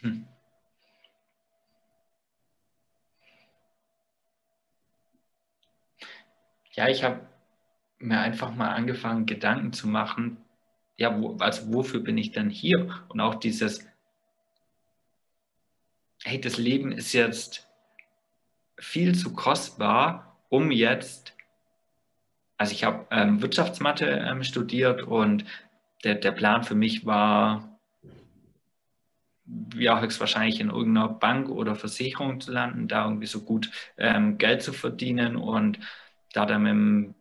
[0.00, 0.26] Hm.
[6.72, 7.20] Ja, ich habe
[7.98, 10.38] mir einfach mal angefangen, Gedanken zu machen,
[10.96, 13.04] ja, wo, also wofür bin ich denn hier?
[13.08, 13.86] Und auch dieses,
[16.22, 17.68] hey, das Leben ist jetzt
[18.78, 21.34] viel zu kostbar, um jetzt,
[22.56, 25.44] also ich habe ähm, Wirtschaftsmathe ähm, studiert und
[26.04, 27.80] der, der Plan für mich war,
[29.76, 34.62] ja, höchstwahrscheinlich in irgendeiner Bank oder Versicherung zu landen, da irgendwie so gut ähm, Geld
[34.62, 35.80] zu verdienen und
[36.32, 37.14] da dann mit dem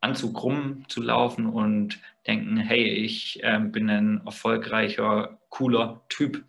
[0.00, 6.44] Anzug rumzulaufen und denken, hey, ich äh, bin ein erfolgreicher, cooler Typ.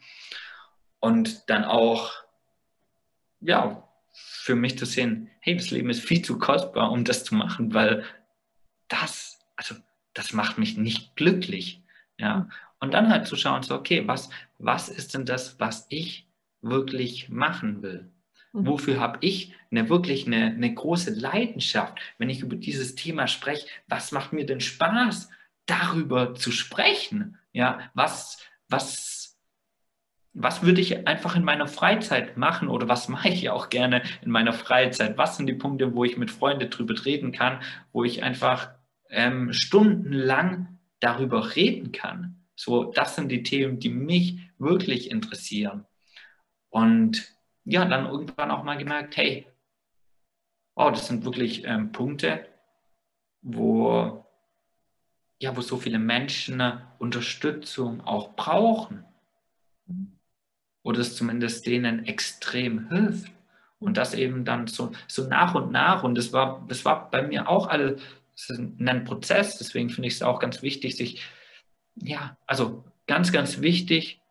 [0.99, 2.13] Und dann auch,
[3.41, 3.84] ja,
[4.15, 7.73] für mich zu sehen, hey, das Leben ist viel zu kostbar, um das zu machen,
[7.73, 8.03] weil
[8.87, 9.75] das, also
[10.13, 11.83] das macht mich nicht glücklich.
[12.17, 12.47] Ja.
[12.79, 16.27] Und dann halt zu schauen, so, okay, was, was ist denn das, was ich
[16.61, 18.11] wirklich machen will?
[18.53, 18.67] Mhm.
[18.67, 23.67] Wofür habe ich eine wirklich eine, eine große Leidenschaft, wenn ich über dieses Thema spreche?
[23.87, 25.29] Was macht mir denn Spaß,
[25.65, 27.37] darüber zu sprechen?
[27.51, 28.39] Ja, was,
[28.69, 29.14] was,
[30.35, 34.31] was würde ich einfach in meiner Freizeit machen oder was mache ich auch gerne in
[34.31, 35.17] meiner Freizeit?
[35.17, 37.61] Was sind die Punkte, wo ich mit Freunden drüber reden kann,
[37.91, 38.69] wo ich einfach
[39.09, 42.45] ähm, stundenlang darüber reden kann?
[42.55, 45.85] So, das sind die Themen, die mich wirklich interessieren.
[46.69, 47.33] Und
[47.63, 49.47] ja, dann irgendwann auch mal gemerkt, hey,
[50.75, 52.45] wow, das sind wirklich ähm, Punkte,
[53.41, 54.25] wo,
[55.39, 56.61] ja, wo so viele Menschen
[56.99, 59.05] Unterstützung auch brauchen.
[60.85, 63.31] Oder es zumindest denen extrem hilft.
[63.79, 66.03] Und das eben dann so, so nach und nach.
[66.03, 67.99] Und das war, das war bei mir auch alles
[68.49, 69.57] ein Prozess.
[69.57, 71.23] Deswegen finde ich es auch ganz wichtig, sich,
[71.95, 74.21] ja, also ganz, ganz wichtig,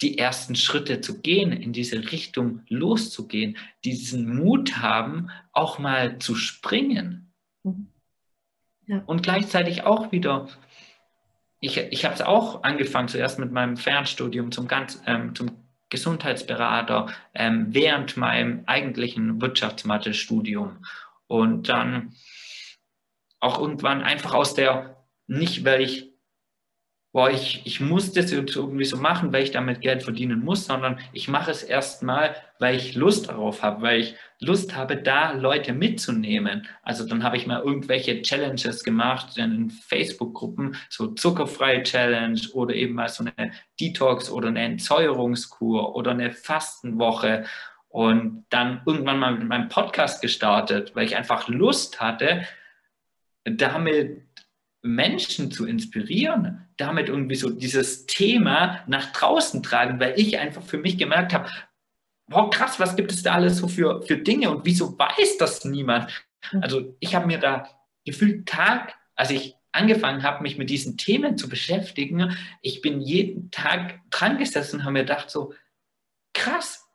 [0.00, 6.36] die ersten Schritte zu gehen, in diese Richtung loszugehen, diesen Mut haben, auch mal zu
[6.36, 7.32] springen.
[7.64, 7.88] Mhm.
[8.86, 9.02] Ja.
[9.06, 10.48] Und gleichzeitig auch wieder,
[11.58, 15.50] ich, ich habe es auch angefangen, zuerst mit meinem Fernstudium zum, ganz, ähm, zum
[15.90, 20.84] Gesundheitsberater ähm, während meinem eigentlichen Wirtschaftsmathe-Studium.
[21.26, 22.14] Und dann
[23.40, 26.09] auch irgendwann einfach aus der, nicht weil ich
[27.12, 31.00] boah, ich, ich muss das irgendwie so machen, weil ich damit Geld verdienen muss, sondern
[31.12, 35.72] ich mache es erstmal, weil ich Lust darauf habe, weil ich Lust habe, da Leute
[35.72, 36.68] mitzunehmen.
[36.82, 42.94] Also dann habe ich mal irgendwelche Challenges gemacht in Facebook-Gruppen, so zuckerfreie Challenge oder eben
[42.94, 47.44] mal so eine Detox oder eine Entsäuerungskur oder eine Fastenwoche
[47.88, 52.46] und dann irgendwann mal mit meinem Podcast gestartet, weil ich einfach Lust hatte,
[53.44, 54.29] damit
[54.82, 60.78] Menschen zu inspirieren, damit irgendwie so dieses Thema nach draußen tragen, weil ich einfach für
[60.78, 61.50] mich gemerkt habe,
[62.28, 65.64] wow, krass, was gibt es da alles so für, für Dinge und wieso weiß das
[65.64, 66.10] niemand?
[66.52, 66.62] Mhm.
[66.62, 67.68] Also ich habe mir da
[68.04, 73.50] gefühlt Tag, als ich angefangen habe, mich mit diesen Themen zu beschäftigen, ich bin jeden
[73.50, 75.52] Tag dran gesessen und habe mir gedacht, so
[76.32, 76.89] krass,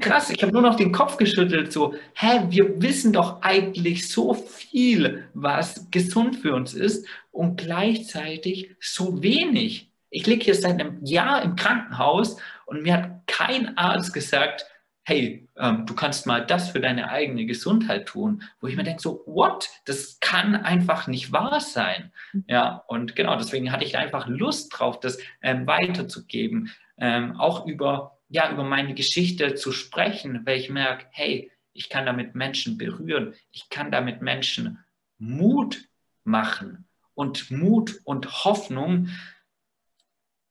[0.00, 4.34] Krass, ich habe nur noch den Kopf geschüttelt, so, hä, wir wissen doch eigentlich so
[4.34, 9.90] viel, was gesund für uns ist und gleichzeitig so wenig.
[10.10, 12.36] Ich liege hier seit einem Jahr im Krankenhaus
[12.66, 14.66] und mir hat kein Arzt gesagt,
[15.04, 19.00] hey, ähm, du kannst mal das für deine eigene Gesundheit tun, wo ich mir denke,
[19.00, 19.70] so, what?
[19.86, 22.12] Das kann einfach nicht wahr sein.
[22.46, 28.17] Ja, und genau, deswegen hatte ich einfach Lust drauf, das ähm, weiterzugeben, ähm, auch über
[28.28, 33.34] ja, über meine Geschichte zu sprechen, weil ich merke, hey, ich kann damit Menschen berühren,
[33.50, 34.84] ich kann damit Menschen
[35.18, 35.88] Mut
[36.24, 36.86] machen.
[37.14, 39.08] Und Mut und Hoffnung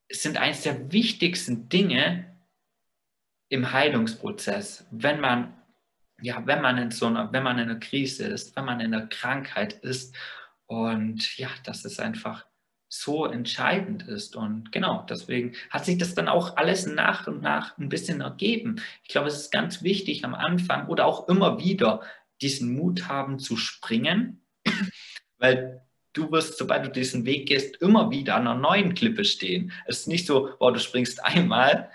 [0.10, 2.38] sind eines der wichtigsten Dinge
[3.50, 5.54] im Heilungsprozess, wenn man
[6.20, 8.94] ja, wenn man in so einer, wenn man in einer Krise ist, wenn man in
[8.94, 10.16] einer Krankheit ist
[10.66, 12.46] und ja, das ist einfach
[12.90, 14.36] so entscheidend ist.
[14.36, 18.82] Und genau, deswegen hat sich das dann auch alles nach und nach ein bisschen ergeben.
[19.04, 22.02] Ich glaube, es ist ganz wichtig am Anfang oder auch immer wieder
[22.42, 24.42] diesen Mut haben zu springen,
[25.38, 25.82] weil
[26.14, 29.72] du wirst, sobald du diesen Weg gehst, immer wieder an einer neuen Klippe stehen.
[29.86, 31.90] Es ist nicht so, oh, du springst einmal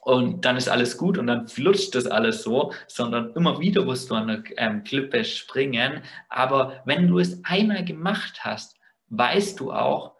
[0.00, 4.10] und dann ist alles gut und dann flutscht das alles so, sondern immer wieder wirst
[4.10, 6.02] du an einer ähm, Klippe springen.
[6.28, 8.79] Aber wenn du es einmal gemacht hast,
[9.10, 10.16] weißt du auch,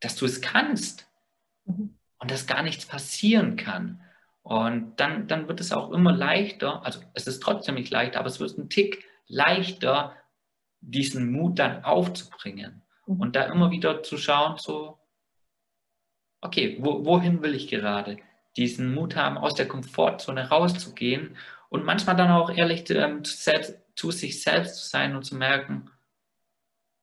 [0.00, 1.06] dass du es kannst
[1.64, 1.96] mhm.
[2.18, 4.02] und dass gar nichts passieren kann.
[4.42, 8.26] Und dann, dann wird es auch immer leichter, also es ist trotzdem nicht leicht, aber
[8.26, 10.16] es wird ein Tick leichter,
[10.80, 13.20] diesen Mut dann aufzubringen mhm.
[13.20, 14.98] und da immer wieder zu schauen, so,
[16.40, 18.16] okay, wo, wohin will ich gerade?
[18.56, 21.36] Diesen Mut haben, aus der Komfortzone rauszugehen
[21.68, 25.36] und manchmal dann auch ehrlich ähm, zu, selbst, zu sich selbst zu sein und zu
[25.36, 25.90] merken,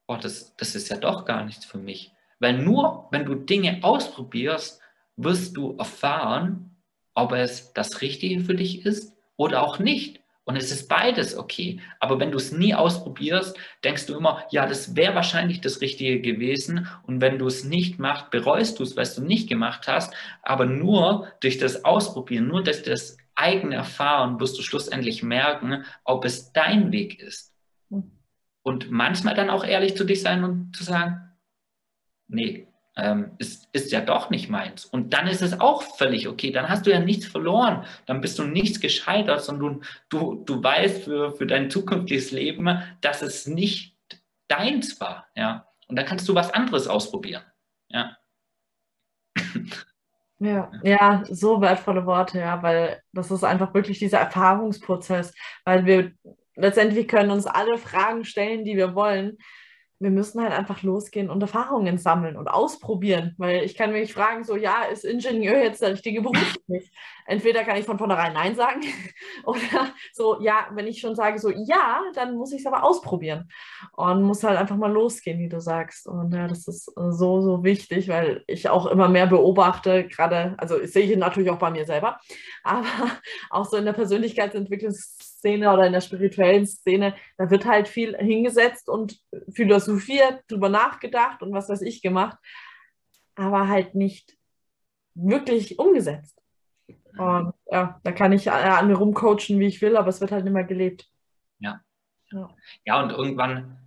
[0.08, 2.12] oh, das, das ist ja doch gar nichts für mich.
[2.40, 4.82] Weil nur wenn du Dinge ausprobierst,
[5.16, 6.76] wirst du erfahren,
[7.14, 10.22] ob es das Richtige für dich ist oder auch nicht.
[10.46, 11.82] Und es ist beides okay.
[12.00, 16.22] Aber wenn du es nie ausprobierst, denkst du immer, ja, das wäre wahrscheinlich das Richtige
[16.22, 16.88] gewesen.
[17.06, 20.14] Und wenn du es nicht machst, bereust du es, weil du nicht gemacht hast.
[20.44, 26.24] Aber nur durch das Ausprobieren, nur durch das eigene Erfahren wirst du schlussendlich merken, ob
[26.24, 27.54] es dein Weg ist.
[27.90, 28.17] Hm.
[28.68, 31.22] Und manchmal dann auch ehrlich zu dich sein und zu sagen,
[32.28, 34.84] nee, ähm, ist, ist ja doch nicht meins.
[34.84, 36.52] Und dann ist es auch völlig okay.
[36.52, 37.86] Dann hast du ja nichts verloren.
[38.08, 42.68] Dann bist du nichts gescheitert, sondern du, du, du weißt für, für dein zukünftiges Leben,
[43.00, 43.96] dass es nicht
[44.50, 45.28] deins war.
[45.34, 45.70] Ja?
[45.88, 47.44] Und dann kannst du was anderes ausprobieren.
[47.88, 48.18] Ja.
[50.40, 56.12] Ja, ja, so wertvolle Worte, ja, weil das ist einfach wirklich dieser Erfahrungsprozess, weil wir
[56.58, 59.38] letztendlich können uns alle Fragen stellen, die wir wollen
[60.00, 63.34] wir müssen halt einfach losgehen und Erfahrungen sammeln und ausprobieren.
[63.38, 66.56] Weil ich kann mich fragen, so, ja, ist Ingenieur jetzt der richtige Beruf?
[67.26, 68.82] Entweder kann ich von vornherein Nein sagen
[69.46, 73.50] oder so, ja, wenn ich schon sage, so, ja, dann muss ich es aber ausprobieren
[73.94, 76.08] und muss halt einfach mal losgehen, wie du sagst.
[76.08, 80.78] Und ja, das ist so, so wichtig, weil ich auch immer mehr beobachte, gerade, also
[80.86, 82.20] sehe ich natürlich auch bei mir selber,
[82.64, 82.86] aber
[83.50, 84.92] auch so in der Persönlichkeitsentwicklung
[85.48, 89.18] Szene oder in der spirituellen Szene, da wird halt viel hingesetzt und
[89.50, 92.38] philosophiert, drüber nachgedacht und was weiß ich gemacht,
[93.36, 94.38] aber halt nicht
[95.16, 96.42] wirklich umgesetzt.
[97.18, 100.44] Und ja, da kann ich an mir rumcoachen, wie ich will, aber es wird halt
[100.44, 101.10] nicht mehr gelebt.
[101.60, 101.82] Ja.
[102.32, 102.50] Ja,
[102.84, 103.80] ja und irgendwann,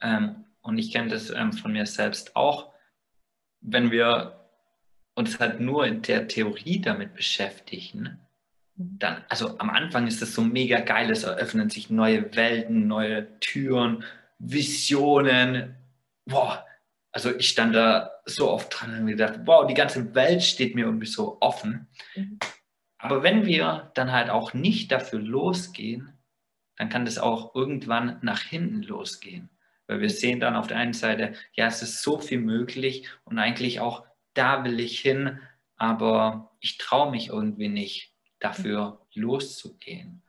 [0.00, 2.72] ähm, und ich kenne das ähm, von mir selbst auch,
[3.60, 4.48] wenn wir
[5.14, 8.18] uns halt nur in der Theorie damit beschäftigen,
[8.76, 13.38] dann, also am Anfang ist das so mega geil, es eröffnen sich neue Welten, neue
[13.40, 14.04] Türen,
[14.38, 15.76] Visionen.
[16.26, 16.64] Boah,
[17.12, 20.74] also ich stand da so oft dran und mir gedacht, wow, die ganze Welt steht
[20.74, 21.88] mir irgendwie so offen.
[22.14, 22.38] Mhm.
[22.98, 26.12] Aber wenn wir dann halt auch nicht dafür losgehen,
[26.76, 29.48] dann kann das auch irgendwann nach hinten losgehen.
[29.86, 33.38] Weil wir sehen dann auf der einen Seite, ja, es ist so viel möglich und
[33.38, 34.04] eigentlich auch
[34.34, 35.40] da will ich hin,
[35.76, 40.22] aber ich traue mich irgendwie nicht dafür loszugehen.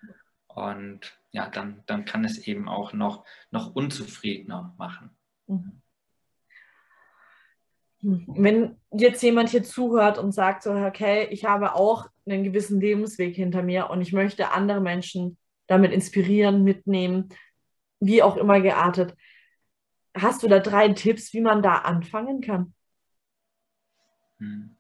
[0.48, 5.12] Und ja, dann, dann kann es eben auch noch, noch unzufriedener machen.
[5.48, 5.82] Mhm.
[8.02, 13.36] Wenn jetzt jemand hier zuhört und sagt so, okay, ich habe auch einen gewissen Lebensweg
[13.36, 17.30] hinter mir und ich möchte andere Menschen damit inspirieren, mitnehmen,
[18.00, 19.16] wie auch immer geartet.
[20.16, 22.74] Hast du da drei Tipps, wie man da anfangen kann?
[24.40, 24.77] Hm.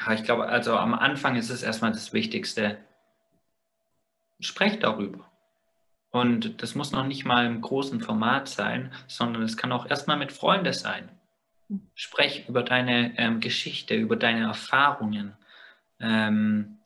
[0.00, 2.78] Ja, ich glaube, also am Anfang ist es erstmal das Wichtigste.
[4.40, 5.30] Sprecht darüber.
[6.10, 10.16] Und das muss noch nicht mal im großen Format sein, sondern es kann auch erstmal
[10.16, 11.08] mit Freunden sein.
[11.94, 15.36] Sprech über deine ähm, Geschichte, über deine Erfahrungen.
[16.00, 16.78] Ähm,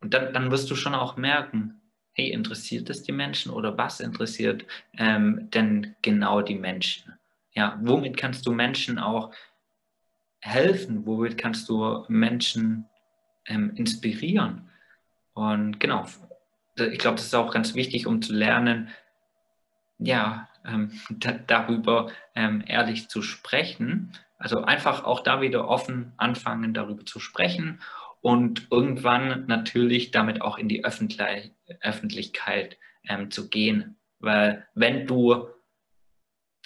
[0.00, 1.80] und dann, dann, wirst du schon auch merken,
[2.12, 4.64] hey, interessiert es die Menschen oder was interessiert
[4.96, 7.18] ähm, denn genau die Menschen?
[7.52, 9.32] Ja, womit kannst du Menschen auch
[10.46, 11.06] helfen?
[11.06, 12.86] Womit kannst du Menschen
[13.46, 14.68] ähm, inspirieren?
[15.34, 16.06] Und genau,
[16.76, 18.88] ich glaube, das ist auch ganz wichtig, um zu lernen,
[19.98, 24.12] ja, ähm, da, darüber ähm, ehrlich zu sprechen.
[24.38, 27.80] Also einfach auch da wieder offen anfangen, darüber zu sprechen
[28.20, 32.76] und irgendwann natürlich damit auch in die Öffentlich Öffentlichkeit
[33.08, 33.96] ähm, zu gehen.
[34.18, 35.48] Weil wenn du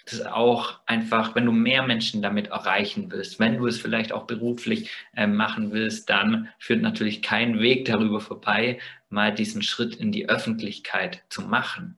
[0.06, 4.26] das auch einfach, wenn du mehr Menschen damit erreichen willst, wenn du es vielleicht auch
[4.26, 8.78] beruflich äh, machen willst, dann führt natürlich kein Weg darüber vorbei,
[9.08, 11.96] mal diesen Schritt in die Öffentlichkeit zu machen.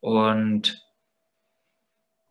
[0.00, 0.84] Und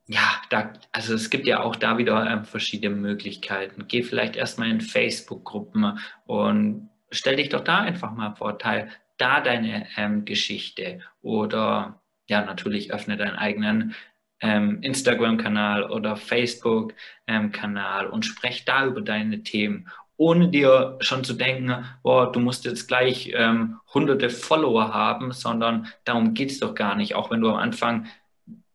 [0.08, 3.86] ja, da, also es gibt ja auch da wieder ähm, verschiedene Möglichkeiten.
[3.88, 9.42] Geh vielleicht erstmal in Facebook-Gruppen und stell dich doch da einfach mal vor, teil da
[9.42, 13.96] deine ähm, Geschichte oder ja, natürlich öffne deinen eigenen
[14.42, 21.86] ähm, Instagram-Kanal oder Facebook-Kanal und sprech da über deine Themen, ohne dir schon zu denken,
[22.04, 26.96] boah, du musst jetzt gleich ähm, hunderte Follower haben, sondern darum geht es doch gar
[26.96, 27.16] nicht.
[27.16, 28.08] Auch wenn du am Anfang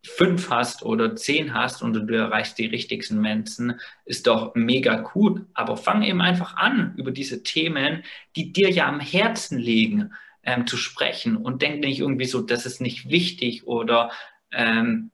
[0.04, 5.46] fünf hast oder zehn hast und du erreichst die richtigsten Menschen, ist doch mega cool.
[5.54, 8.02] Aber fang eben einfach an, über diese Themen,
[8.34, 10.12] die dir ja am Herzen liegen,
[10.44, 14.10] ähm, zu sprechen und denk nicht irgendwie so, das ist nicht wichtig oder
[14.50, 15.11] ähm,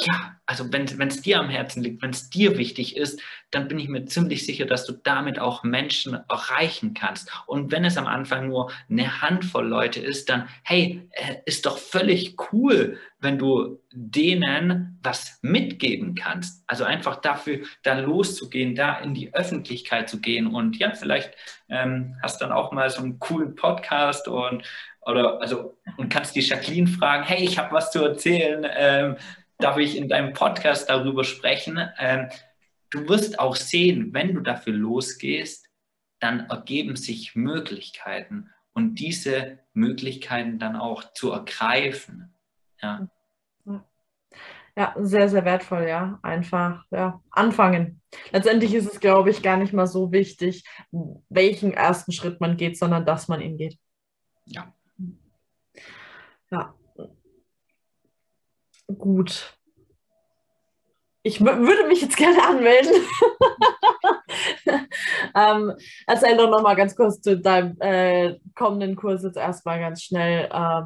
[0.00, 3.20] ja, also wenn es dir am Herzen liegt, wenn es dir wichtig ist,
[3.50, 7.30] dann bin ich mir ziemlich sicher, dass du damit auch Menschen erreichen kannst.
[7.46, 11.78] Und wenn es am Anfang nur eine Handvoll Leute ist, dann, hey, äh, ist doch
[11.78, 16.64] völlig cool, wenn du denen was mitgeben kannst.
[16.66, 20.48] Also einfach dafür, da loszugehen, da in die Öffentlichkeit zu gehen.
[20.48, 21.34] Und ja, vielleicht
[21.68, 24.64] ähm, hast dann auch mal so einen coolen Podcast und
[25.06, 28.66] oder also und kannst die Jacqueline fragen, hey, ich habe was zu erzählen.
[28.74, 29.16] Ähm,
[29.58, 31.78] darf ich in deinem Podcast darüber sprechen.
[31.98, 32.28] Ähm,
[32.90, 35.68] du wirst auch sehen, wenn du dafür losgehst,
[36.20, 42.34] dann ergeben sich Möglichkeiten und diese Möglichkeiten dann auch zu ergreifen.
[42.80, 43.08] Ja.
[44.76, 46.18] Ja, sehr, sehr wertvoll, ja.
[46.22, 48.00] Einfach, ja, anfangen.
[48.32, 50.64] Letztendlich ist es, glaube ich, gar nicht mal so wichtig,
[51.28, 53.78] welchen ersten Schritt man geht, sondern dass man ihn geht.
[54.46, 54.74] Ja.
[56.50, 56.74] Ja,
[58.86, 59.56] Gut.
[61.22, 62.92] Ich würde mich jetzt gerne anmelden.
[65.34, 65.72] ähm,
[66.06, 70.50] erzähl doch nochmal ganz kurz zu deinem äh, kommenden Kurs jetzt erstmal ganz schnell.
[70.52, 70.82] Äh,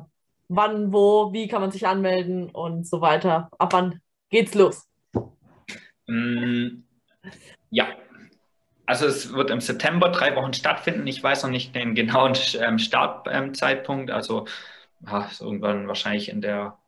[0.49, 3.49] wann, wo, wie kann man sich anmelden und so weiter.
[3.59, 4.89] Ab wann geht's los?
[6.07, 6.85] Mm,
[7.71, 7.89] ja,
[8.87, 11.07] also es wird im September drei Wochen stattfinden.
[11.07, 14.11] Ich weiß noch nicht den genauen ähm, Startzeitpunkt.
[14.11, 14.47] also
[15.07, 16.79] ja, irgendwann wahrscheinlich in der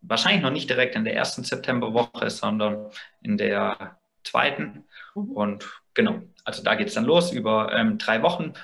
[0.00, 2.90] wahrscheinlich noch nicht direkt in der ersten Septemberwoche, sondern
[3.22, 4.84] in der zweiten.
[5.14, 5.30] Mhm.
[5.32, 8.54] Und genau, also da geht es dann los über ähm, drei Wochen.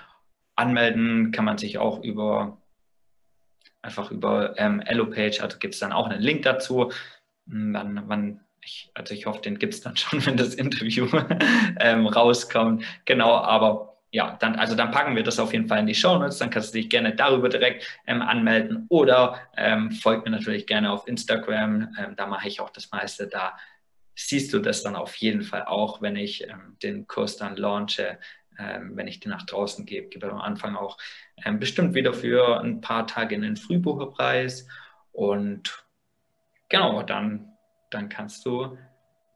[0.56, 2.58] Anmelden kann man sich auch über
[3.82, 6.90] einfach über ähm, Elo-Page, also gibt es dann auch einen Link dazu.
[7.46, 11.06] Hm, wann, wann ich, also ich hoffe, den gibt es dann schon, wenn das Interview
[11.80, 12.84] ähm, rauskommt.
[13.04, 16.16] Genau, aber ja, dann, also dann packen wir das auf jeden Fall in die Show
[16.16, 16.38] Notes.
[16.38, 20.92] Dann kannst du dich gerne darüber direkt ähm, anmelden oder ähm, folgt mir natürlich gerne
[20.92, 21.92] auf Instagram.
[21.98, 23.26] Ähm, da mache ich auch das meiste.
[23.26, 23.58] Da
[24.14, 28.20] siehst du das dann auf jeden Fall auch, wenn ich ähm, den Kurs dann launche,
[28.56, 30.06] ähm, wenn ich den nach draußen gebe.
[30.10, 30.96] Gebe am Anfang auch
[31.44, 34.68] ähm, bestimmt wieder für ein paar Tage einen Frühbucherpreis.
[35.10, 35.84] Und
[36.68, 37.48] genau, dann,
[37.90, 38.78] dann kannst du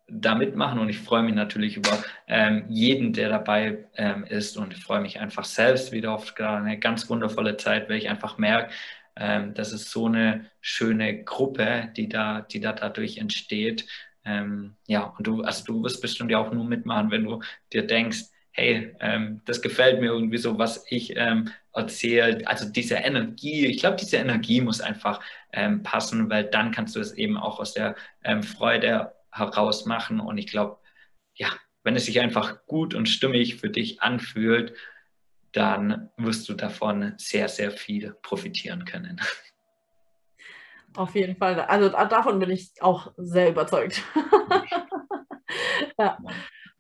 [0.09, 4.73] da mitmachen und ich freue mich natürlich über ähm, jeden, der dabei ähm, ist und
[4.73, 8.73] ich freue mich einfach selbst wieder auf eine ganz wundervolle Zeit, weil ich einfach merke,
[9.17, 13.87] ähm, das ist so eine schöne Gruppe, die da, die da dadurch entsteht.
[14.25, 17.41] Ähm, ja, und du, also du wirst bestimmt ja auch nur mitmachen, wenn du
[17.73, 22.47] dir denkst, hey, ähm, das gefällt mir irgendwie so, was ich ähm, erzähle.
[22.47, 25.21] Also diese Energie, ich glaube, diese Energie muss einfach
[25.83, 27.97] passen, weil dann kannst du es eben auch aus der
[28.43, 30.21] Freude heraus machen.
[30.21, 30.79] Und ich glaube,
[31.35, 31.49] ja,
[31.83, 34.75] wenn es sich einfach gut und stimmig für dich anfühlt,
[35.53, 39.21] dann wirst du davon sehr, sehr viel profitieren können.
[40.97, 41.61] Auf jeden Fall.
[41.61, 44.03] Also davon bin ich auch sehr überzeugt.
[45.99, 46.19] ja.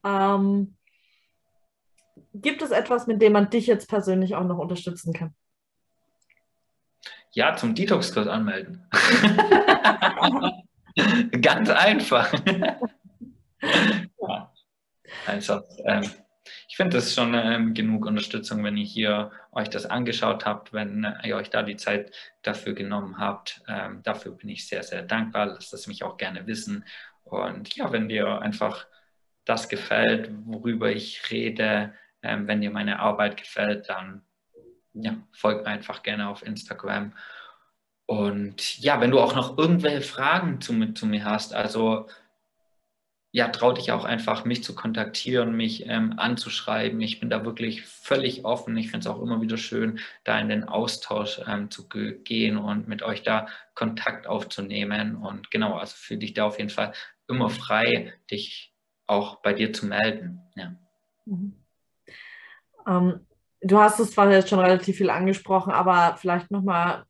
[0.05, 0.77] ähm,
[2.35, 5.35] gibt es etwas, mit dem man dich jetzt persönlich auch noch unterstützen kann?
[7.33, 8.89] Ja, zum Detox-Kurs anmelden.
[11.41, 12.33] Ganz einfach.
[15.27, 16.11] Also, ähm,
[16.69, 21.07] ich finde das schon ähm, genug Unterstützung, wenn ihr hier euch das angeschaut habt, wenn
[21.25, 23.63] ihr euch da die Zeit dafür genommen habt.
[23.69, 25.47] Ähm, dafür bin ich sehr, sehr dankbar.
[25.47, 26.85] Lasst es mich auch gerne wissen.
[27.25, 28.87] Und ja, wenn dir einfach
[29.45, 34.23] das gefällt, worüber ich rede, ähm, wenn dir meine Arbeit gefällt, dann
[34.95, 37.13] ja, folgt mir einfach gerne auf Instagram.
[38.09, 42.07] Und ja, wenn du auch noch irgendwelche Fragen zu, zu mir hast, also
[43.33, 47.03] ja, trau dich auch einfach, mich zu kontaktieren, mich ähm, anzuschreiben.
[47.03, 48.75] Ich bin da wirklich völlig offen.
[48.79, 52.89] Ich finde es auch immer wieder schön, da in den Austausch ähm, zu gehen und
[52.89, 55.17] mit euch da Kontakt aufzunehmen.
[55.17, 56.95] Und genau, also fühle dich da auf jeden Fall
[57.29, 58.73] immer frei, dich
[59.07, 60.41] auch bei dir zu melden.
[60.57, 60.75] Ja.
[61.27, 61.53] Mhm.
[62.87, 63.27] Ähm,
[63.61, 67.05] du hast es zwar jetzt schon relativ viel angesprochen, aber vielleicht nochmal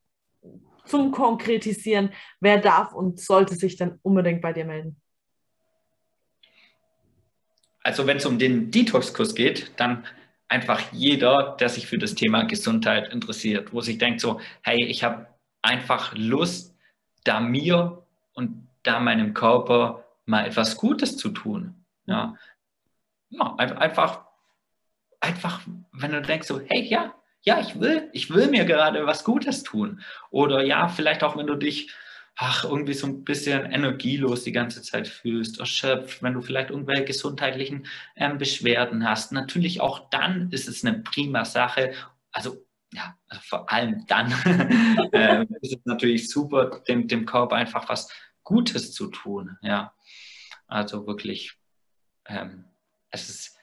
[0.89, 4.99] zum Konkretisieren, wer darf und sollte sich dann unbedingt bei dir melden?
[7.83, 10.05] Also wenn es um den Detox-Kurs geht, dann
[10.47, 15.03] einfach jeder, der sich für das Thema Gesundheit interessiert, wo sich denkt so, hey, ich
[15.03, 15.27] habe
[15.61, 16.75] einfach Lust,
[17.23, 21.85] da mir und da meinem Körper mal etwas Gutes zu tun.
[22.05, 22.35] Ja,
[23.29, 24.25] ja einfach,
[25.19, 25.61] einfach,
[25.91, 27.13] wenn du denkst so, hey, ja,
[27.43, 30.01] ja, ich will, ich will mir gerade was Gutes tun.
[30.29, 31.91] Oder ja, vielleicht auch, wenn du dich
[32.41, 37.03] ach, irgendwie so ein bisschen energielos die ganze Zeit fühlst, erschöpft, wenn du vielleicht irgendwelche
[37.03, 37.85] gesundheitlichen
[38.15, 39.33] ähm, Beschwerden hast.
[39.33, 41.93] Natürlich auch dann ist es eine prima Sache.
[42.31, 44.31] Also ja, also vor allem dann
[45.11, 48.09] äh, ist es natürlich super, dem, dem Körper einfach was
[48.43, 49.57] Gutes zu tun.
[49.61, 49.93] Ja,
[50.65, 51.57] also wirklich,
[52.25, 52.65] ähm,
[53.11, 53.58] es ist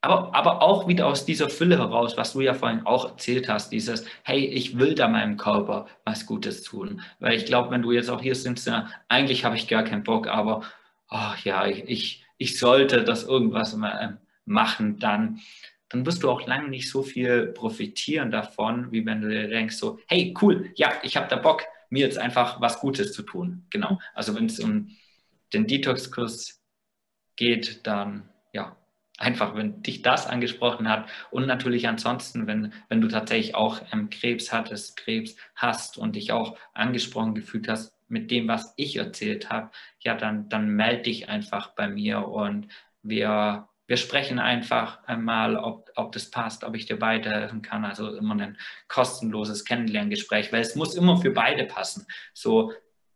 [0.00, 3.70] aber, aber auch wieder aus dieser Fülle heraus, was du ja vorhin auch erzählt hast,
[3.72, 7.00] dieses, hey, ich will da meinem Körper was Gutes tun.
[7.18, 10.04] Weil ich glaube, wenn du jetzt auch hier sitzt, ja, eigentlich habe ich gar keinen
[10.04, 10.62] Bock, aber
[11.10, 15.40] oh, ja, ich, ich sollte das irgendwas ähm, machen, dann,
[15.88, 19.76] dann wirst du auch lange nicht so viel profitieren davon, wie wenn du dir denkst,
[19.76, 23.64] so, hey, cool, ja, ich habe da Bock, mir jetzt einfach was Gutes zu tun.
[23.70, 23.98] Genau.
[24.14, 24.90] Also wenn es um
[25.52, 26.62] den Detox-Kurs
[27.36, 28.76] geht, dann ja,
[29.18, 34.08] einfach, wenn dich das angesprochen hat und natürlich ansonsten, wenn, wenn du tatsächlich auch ähm,
[34.10, 39.50] Krebs hattest, Krebs hast und dich auch angesprochen gefühlt hast mit dem, was ich erzählt
[39.50, 42.68] habe, ja, dann, dann melde dich einfach bei mir und
[43.02, 47.84] wir, wir sprechen einfach einmal, ob, ob das passt, ob ich dir weiterhelfen kann.
[47.84, 48.56] Also immer ein
[48.86, 52.06] kostenloses Kennenlerngespräch, weil es muss immer für beide passen.
[52.32, 52.72] So,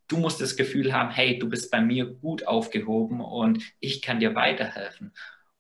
[0.09, 4.21] du musst das Gefühl haben, hey, du bist bei mir gut aufgehoben und ich kann
[4.21, 5.13] dir weiterhelfen.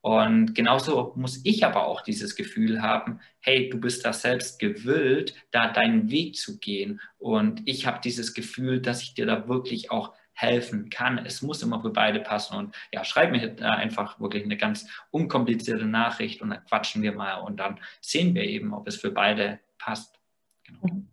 [0.03, 5.34] Und genauso muss ich aber auch dieses Gefühl haben, hey, du bist da selbst gewillt,
[5.53, 7.00] da deinen Weg zu gehen.
[7.18, 11.18] Und ich habe dieses Gefühl, dass ich dir da wirklich auch helfen kann.
[11.24, 12.57] Es muss immer für beide passen.
[12.57, 17.12] Und ja, schreib mir da einfach wirklich eine ganz unkomplizierte Nachricht und dann quatschen wir
[17.12, 20.18] mal und dann sehen wir eben, ob es für beide passt.
[20.64, 21.05] Genau.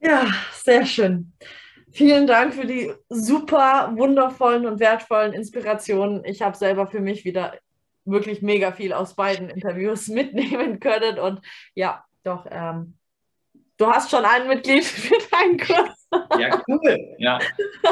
[0.00, 1.32] Ja, sehr schön.
[1.92, 6.24] Vielen Dank für die super wundervollen und wertvollen Inspirationen.
[6.24, 7.58] Ich habe selber für mich wieder
[8.04, 11.18] wirklich mega viel aus beiden Interviews mitnehmen können.
[11.18, 11.40] Und
[11.74, 12.96] ja, doch, ähm,
[13.80, 16.08] du hast schon ein Mitglied für deinen Kurs.
[16.38, 16.98] Ja, cool.
[17.18, 17.38] Ja,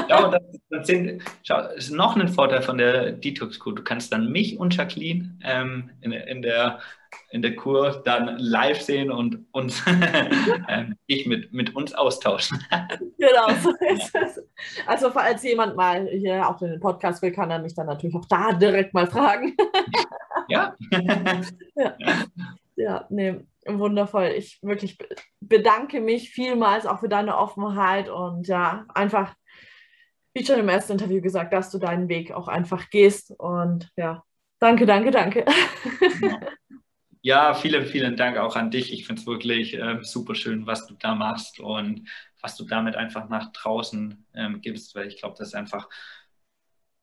[0.08, 3.74] ja und das, das, sind, schau, das ist noch ein Vorteil von der Detox-Kur.
[3.74, 6.80] Du kannst dann mich und Jacqueline ähm, in, in der
[7.30, 9.82] in der Kur dann live sehen und uns
[10.68, 12.62] ähm, ich mit, mit uns austauschen.
[13.18, 14.46] genau, so ist es.
[14.86, 18.26] Also falls jemand mal hier auch den Podcast will, kann er mich dann natürlich auch
[18.26, 19.56] da direkt mal fragen.
[20.48, 20.74] ja.
[21.76, 21.96] ja.
[22.76, 24.32] Ja, nee, wundervoll.
[24.36, 24.96] Ich wirklich
[25.40, 29.34] bedanke mich vielmals auch für deine Offenheit und ja, einfach,
[30.34, 34.22] wie schon im ersten Interview gesagt, dass du deinen Weg auch einfach gehst und ja,
[34.58, 35.44] danke, danke, danke.
[37.22, 37.52] Ja.
[37.54, 38.92] Vielen, vielen Dank auch an dich.
[38.92, 42.08] Ich finde es wirklich äh, super schön, was du da machst und
[42.40, 45.88] was du damit einfach nach draußen ähm, gibst, weil ich glaube, das ist einfach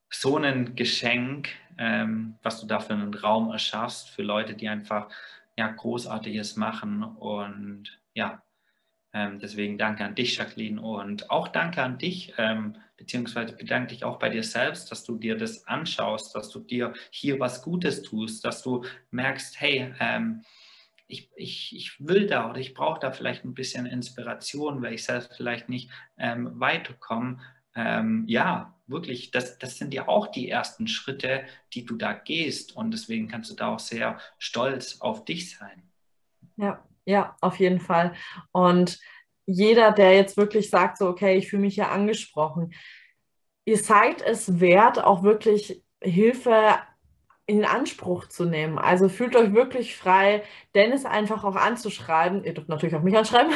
[0.09, 5.09] so ein Geschenk, ähm, was du da für einen Raum erschaffst für Leute, die einfach
[5.57, 7.03] ja, Großartiges machen.
[7.03, 8.43] Und ja,
[9.13, 14.03] ähm, deswegen danke an dich, Jacqueline, und auch danke an dich, ähm, beziehungsweise bedanke dich
[14.03, 18.03] auch bei dir selbst, dass du dir das anschaust, dass du dir hier was Gutes
[18.03, 20.43] tust, dass du merkst, hey, ähm,
[21.07, 25.03] ich, ich, ich will da oder ich brauche da vielleicht ein bisschen Inspiration, weil ich
[25.03, 27.39] selbst vielleicht nicht ähm, weiterkomme.
[27.75, 32.75] Ähm, ja, wirklich, das, das sind ja auch die ersten Schritte, die du da gehst
[32.75, 35.83] und deswegen kannst du da auch sehr stolz auf dich sein.
[36.55, 38.13] Ja, ja, auf jeden Fall.
[38.51, 38.99] Und
[39.45, 42.73] jeder, der jetzt wirklich sagt, so, okay, ich fühle mich hier angesprochen,
[43.65, 46.75] ihr seid es wert, auch wirklich Hilfe
[47.47, 48.79] in Anspruch zu nehmen.
[48.79, 52.43] Also fühlt euch wirklich frei, Dennis einfach auch anzuschreiben.
[52.43, 53.53] Ihr dürft natürlich auch mich anschreiben.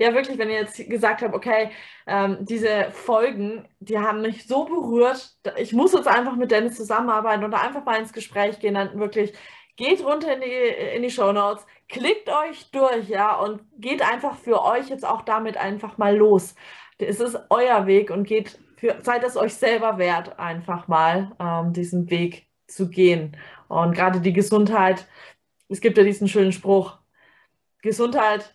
[0.00, 1.70] Ja, wirklich, wenn ihr jetzt gesagt habt, okay,
[2.06, 7.44] ähm, diese Folgen, die haben mich so berührt, ich muss jetzt einfach mit Dennis zusammenarbeiten
[7.44, 9.34] oder einfach mal ins Gespräch gehen, dann wirklich
[9.76, 14.36] geht runter in die, in die Show Notes, klickt euch durch, ja, und geht einfach
[14.36, 16.54] für euch jetzt auch damit einfach mal los.
[16.96, 21.74] Es ist euer Weg und geht für, seid es euch selber wert, einfach mal ähm,
[21.74, 23.36] diesen Weg zu gehen.
[23.68, 25.06] Und gerade die Gesundheit,
[25.68, 26.98] es gibt ja diesen schönen Spruch,
[27.82, 28.54] Gesundheit,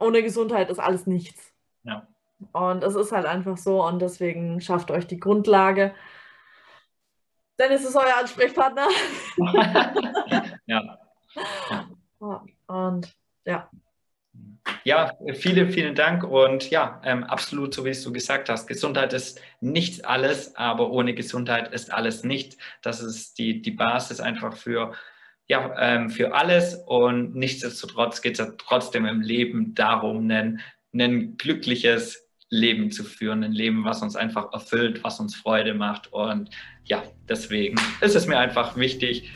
[0.00, 1.52] ohne Gesundheit ist alles nichts.
[1.84, 2.08] Ja.
[2.52, 5.94] Und es ist halt einfach so und deswegen schafft euch die Grundlage
[7.60, 8.88] dann ist euer Ansprechpartner.
[10.66, 10.98] ja.
[12.66, 13.70] Und ja.
[14.84, 18.66] Ja, vielen, vielen Dank und ja, ähm, absolut so wie es du gesagt hast.
[18.66, 22.56] Gesundheit ist nicht alles, aber ohne Gesundheit ist alles nicht.
[22.80, 24.94] Das ist die, die Basis einfach für,
[25.50, 30.60] ja, ähm, für alles und nichtsdestotrotz geht es ja trotzdem im Leben darum, ein,
[30.94, 36.12] ein glückliches Leben zu führen, ein Leben, was uns einfach erfüllt, was uns Freude macht.
[36.12, 36.50] Und
[36.84, 39.28] ja, deswegen ist es mir einfach wichtig,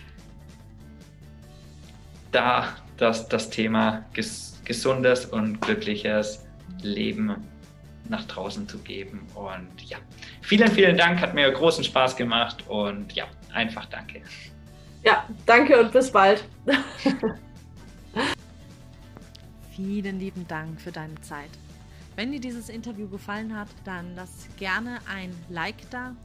[2.30, 6.46] da das, das Thema ges gesundes und glückliches
[6.80, 7.34] Leben
[8.08, 9.26] nach draußen zu geben.
[9.34, 9.98] Und ja,
[10.42, 14.22] vielen, vielen Dank, hat mir großen Spaß gemacht und ja, einfach danke.
[15.04, 16.44] Ja, danke und bis bald.
[19.76, 21.50] vielen lieben Dank für deine Zeit.
[22.16, 26.16] Wenn dir dieses Interview gefallen hat, dann lass gerne ein Like da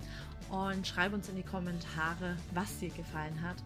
[0.49, 3.57] und schreib uns in die Kommentare, was dir gefallen hat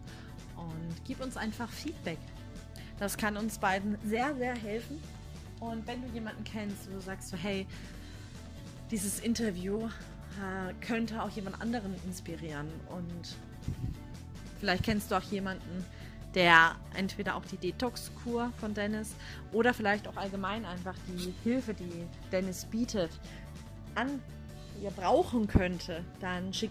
[0.56, 2.18] und gib uns einfach Feedback.
[2.98, 5.00] Das kann uns beiden sehr, sehr helfen.
[5.60, 7.68] Und wenn du jemanden kennst, wo du sagst so, hey,
[8.90, 13.36] dieses Interview äh, könnte auch jemand anderen inspirieren und
[14.64, 15.84] vielleicht kennst du auch jemanden,
[16.34, 19.14] der entweder auch die Detox-Kur von Dennis
[19.52, 23.10] oder vielleicht auch allgemein einfach die Hilfe, die Dennis bietet,
[23.94, 24.22] an
[24.82, 26.70] ihr brauchen könnte, dann schick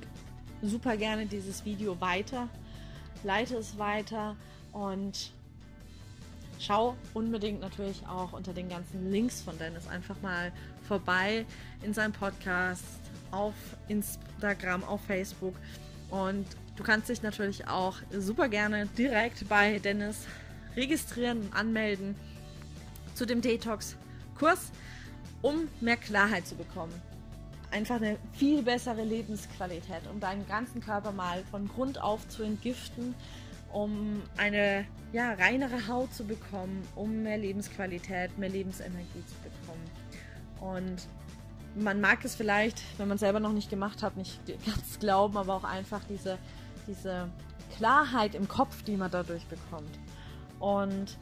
[0.64, 2.50] super gerne dieses Video weiter,
[3.24, 4.36] leite es weiter
[4.72, 5.32] und
[6.60, 10.52] schau unbedingt natürlich auch unter den ganzen Links von Dennis einfach mal
[10.88, 11.46] vorbei
[11.84, 12.84] in seinem Podcast,
[13.30, 13.54] auf
[13.88, 15.56] Instagram, auf Facebook
[16.10, 20.26] und Du kannst dich natürlich auch super gerne direkt bei Dennis
[20.76, 22.16] registrieren und anmelden
[23.14, 24.72] zu dem Detox-Kurs,
[25.44, 26.94] um mehr Klarheit zu bekommen.
[27.70, 33.14] Einfach eine viel bessere Lebensqualität, um deinen ganzen Körper mal von Grund auf zu entgiften,
[33.72, 39.90] um eine ja, reinere Haut zu bekommen, um mehr Lebensqualität, mehr Lebensenergie zu bekommen.
[40.60, 41.08] Und
[41.76, 45.38] man mag es vielleicht, wenn man es selber noch nicht gemacht hat, nicht ganz glauben,
[45.38, 46.38] aber auch einfach diese
[46.88, 47.30] diese
[47.78, 50.00] Klarheit im Kopf, die man dadurch bekommt.
[50.60, 51.18] Und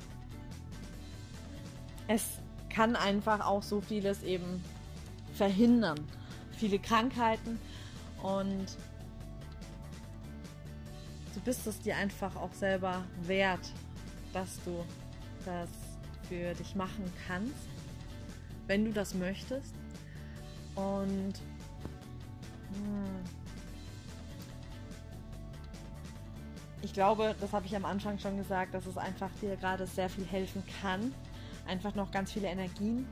[2.08, 2.40] es
[2.70, 4.64] kann einfach auch so vieles eben
[5.34, 6.00] verhindern.
[6.58, 7.60] Viele Krankheiten
[8.22, 8.66] und
[11.34, 13.72] du bist es dir einfach auch selber wert,
[14.34, 14.84] dass du
[15.46, 15.70] das
[16.30, 17.68] für dich machen kannst,
[18.68, 19.74] wenn du das möchtest.
[20.76, 21.34] Und
[22.74, 23.41] hm,
[26.82, 30.10] ich glaube, das habe ich am Anfang schon gesagt, dass es einfach dir gerade sehr
[30.10, 31.14] viel helfen kann,
[31.68, 33.08] einfach noch ganz viele Energien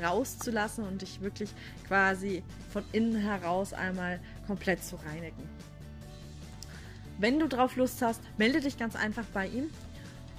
[0.00, 1.50] rauszulassen und dich wirklich
[1.86, 2.42] quasi
[2.72, 5.48] von innen heraus einmal komplett zu reinigen.
[7.18, 9.70] Wenn du drauf Lust hast, melde dich ganz einfach bei ihm.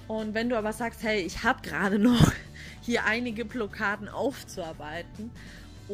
[0.08, 2.32] Und wenn du aber sagst, hey, ich habe gerade noch
[2.80, 5.30] hier einige Blockaden aufzuarbeiten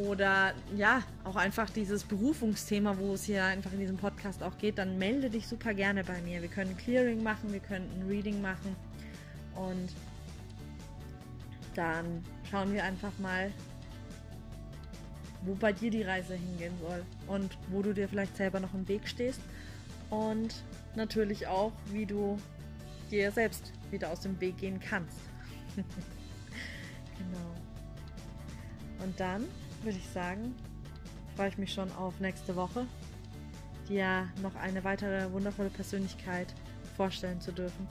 [0.07, 4.79] oder ja, auch einfach dieses Berufungsthema, wo es hier einfach in diesem Podcast auch geht,
[4.79, 6.41] dann melde dich super gerne bei mir.
[6.41, 8.77] Wir können Clearing machen, wir können ein Reading machen
[9.57, 9.89] und
[11.75, 13.51] dann schauen wir einfach mal,
[15.43, 18.87] wo bei dir die Reise hingehen soll und wo du dir vielleicht selber noch im
[18.87, 19.41] Weg stehst
[20.11, 20.63] und
[20.95, 22.39] natürlich auch, wie du
[23.11, 25.19] dir selbst wieder aus dem Weg gehen kannst.
[25.77, 27.55] genau.
[29.03, 29.45] Und dann
[29.83, 30.55] würde ich sagen,
[31.37, 32.87] freue ich mich schon auf nächste Woche,
[33.89, 36.55] dir noch eine weitere wundervolle Persönlichkeit
[36.97, 37.87] vorstellen zu dürfen.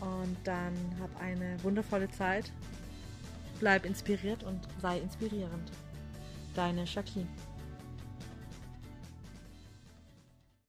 [0.00, 2.52] Und dann hab eine wundervolle Zeit.
[3.58, 5.72] Bleib inspiriert und sei inspirierend.
[6.54, 7.28] Deine Jacqueline.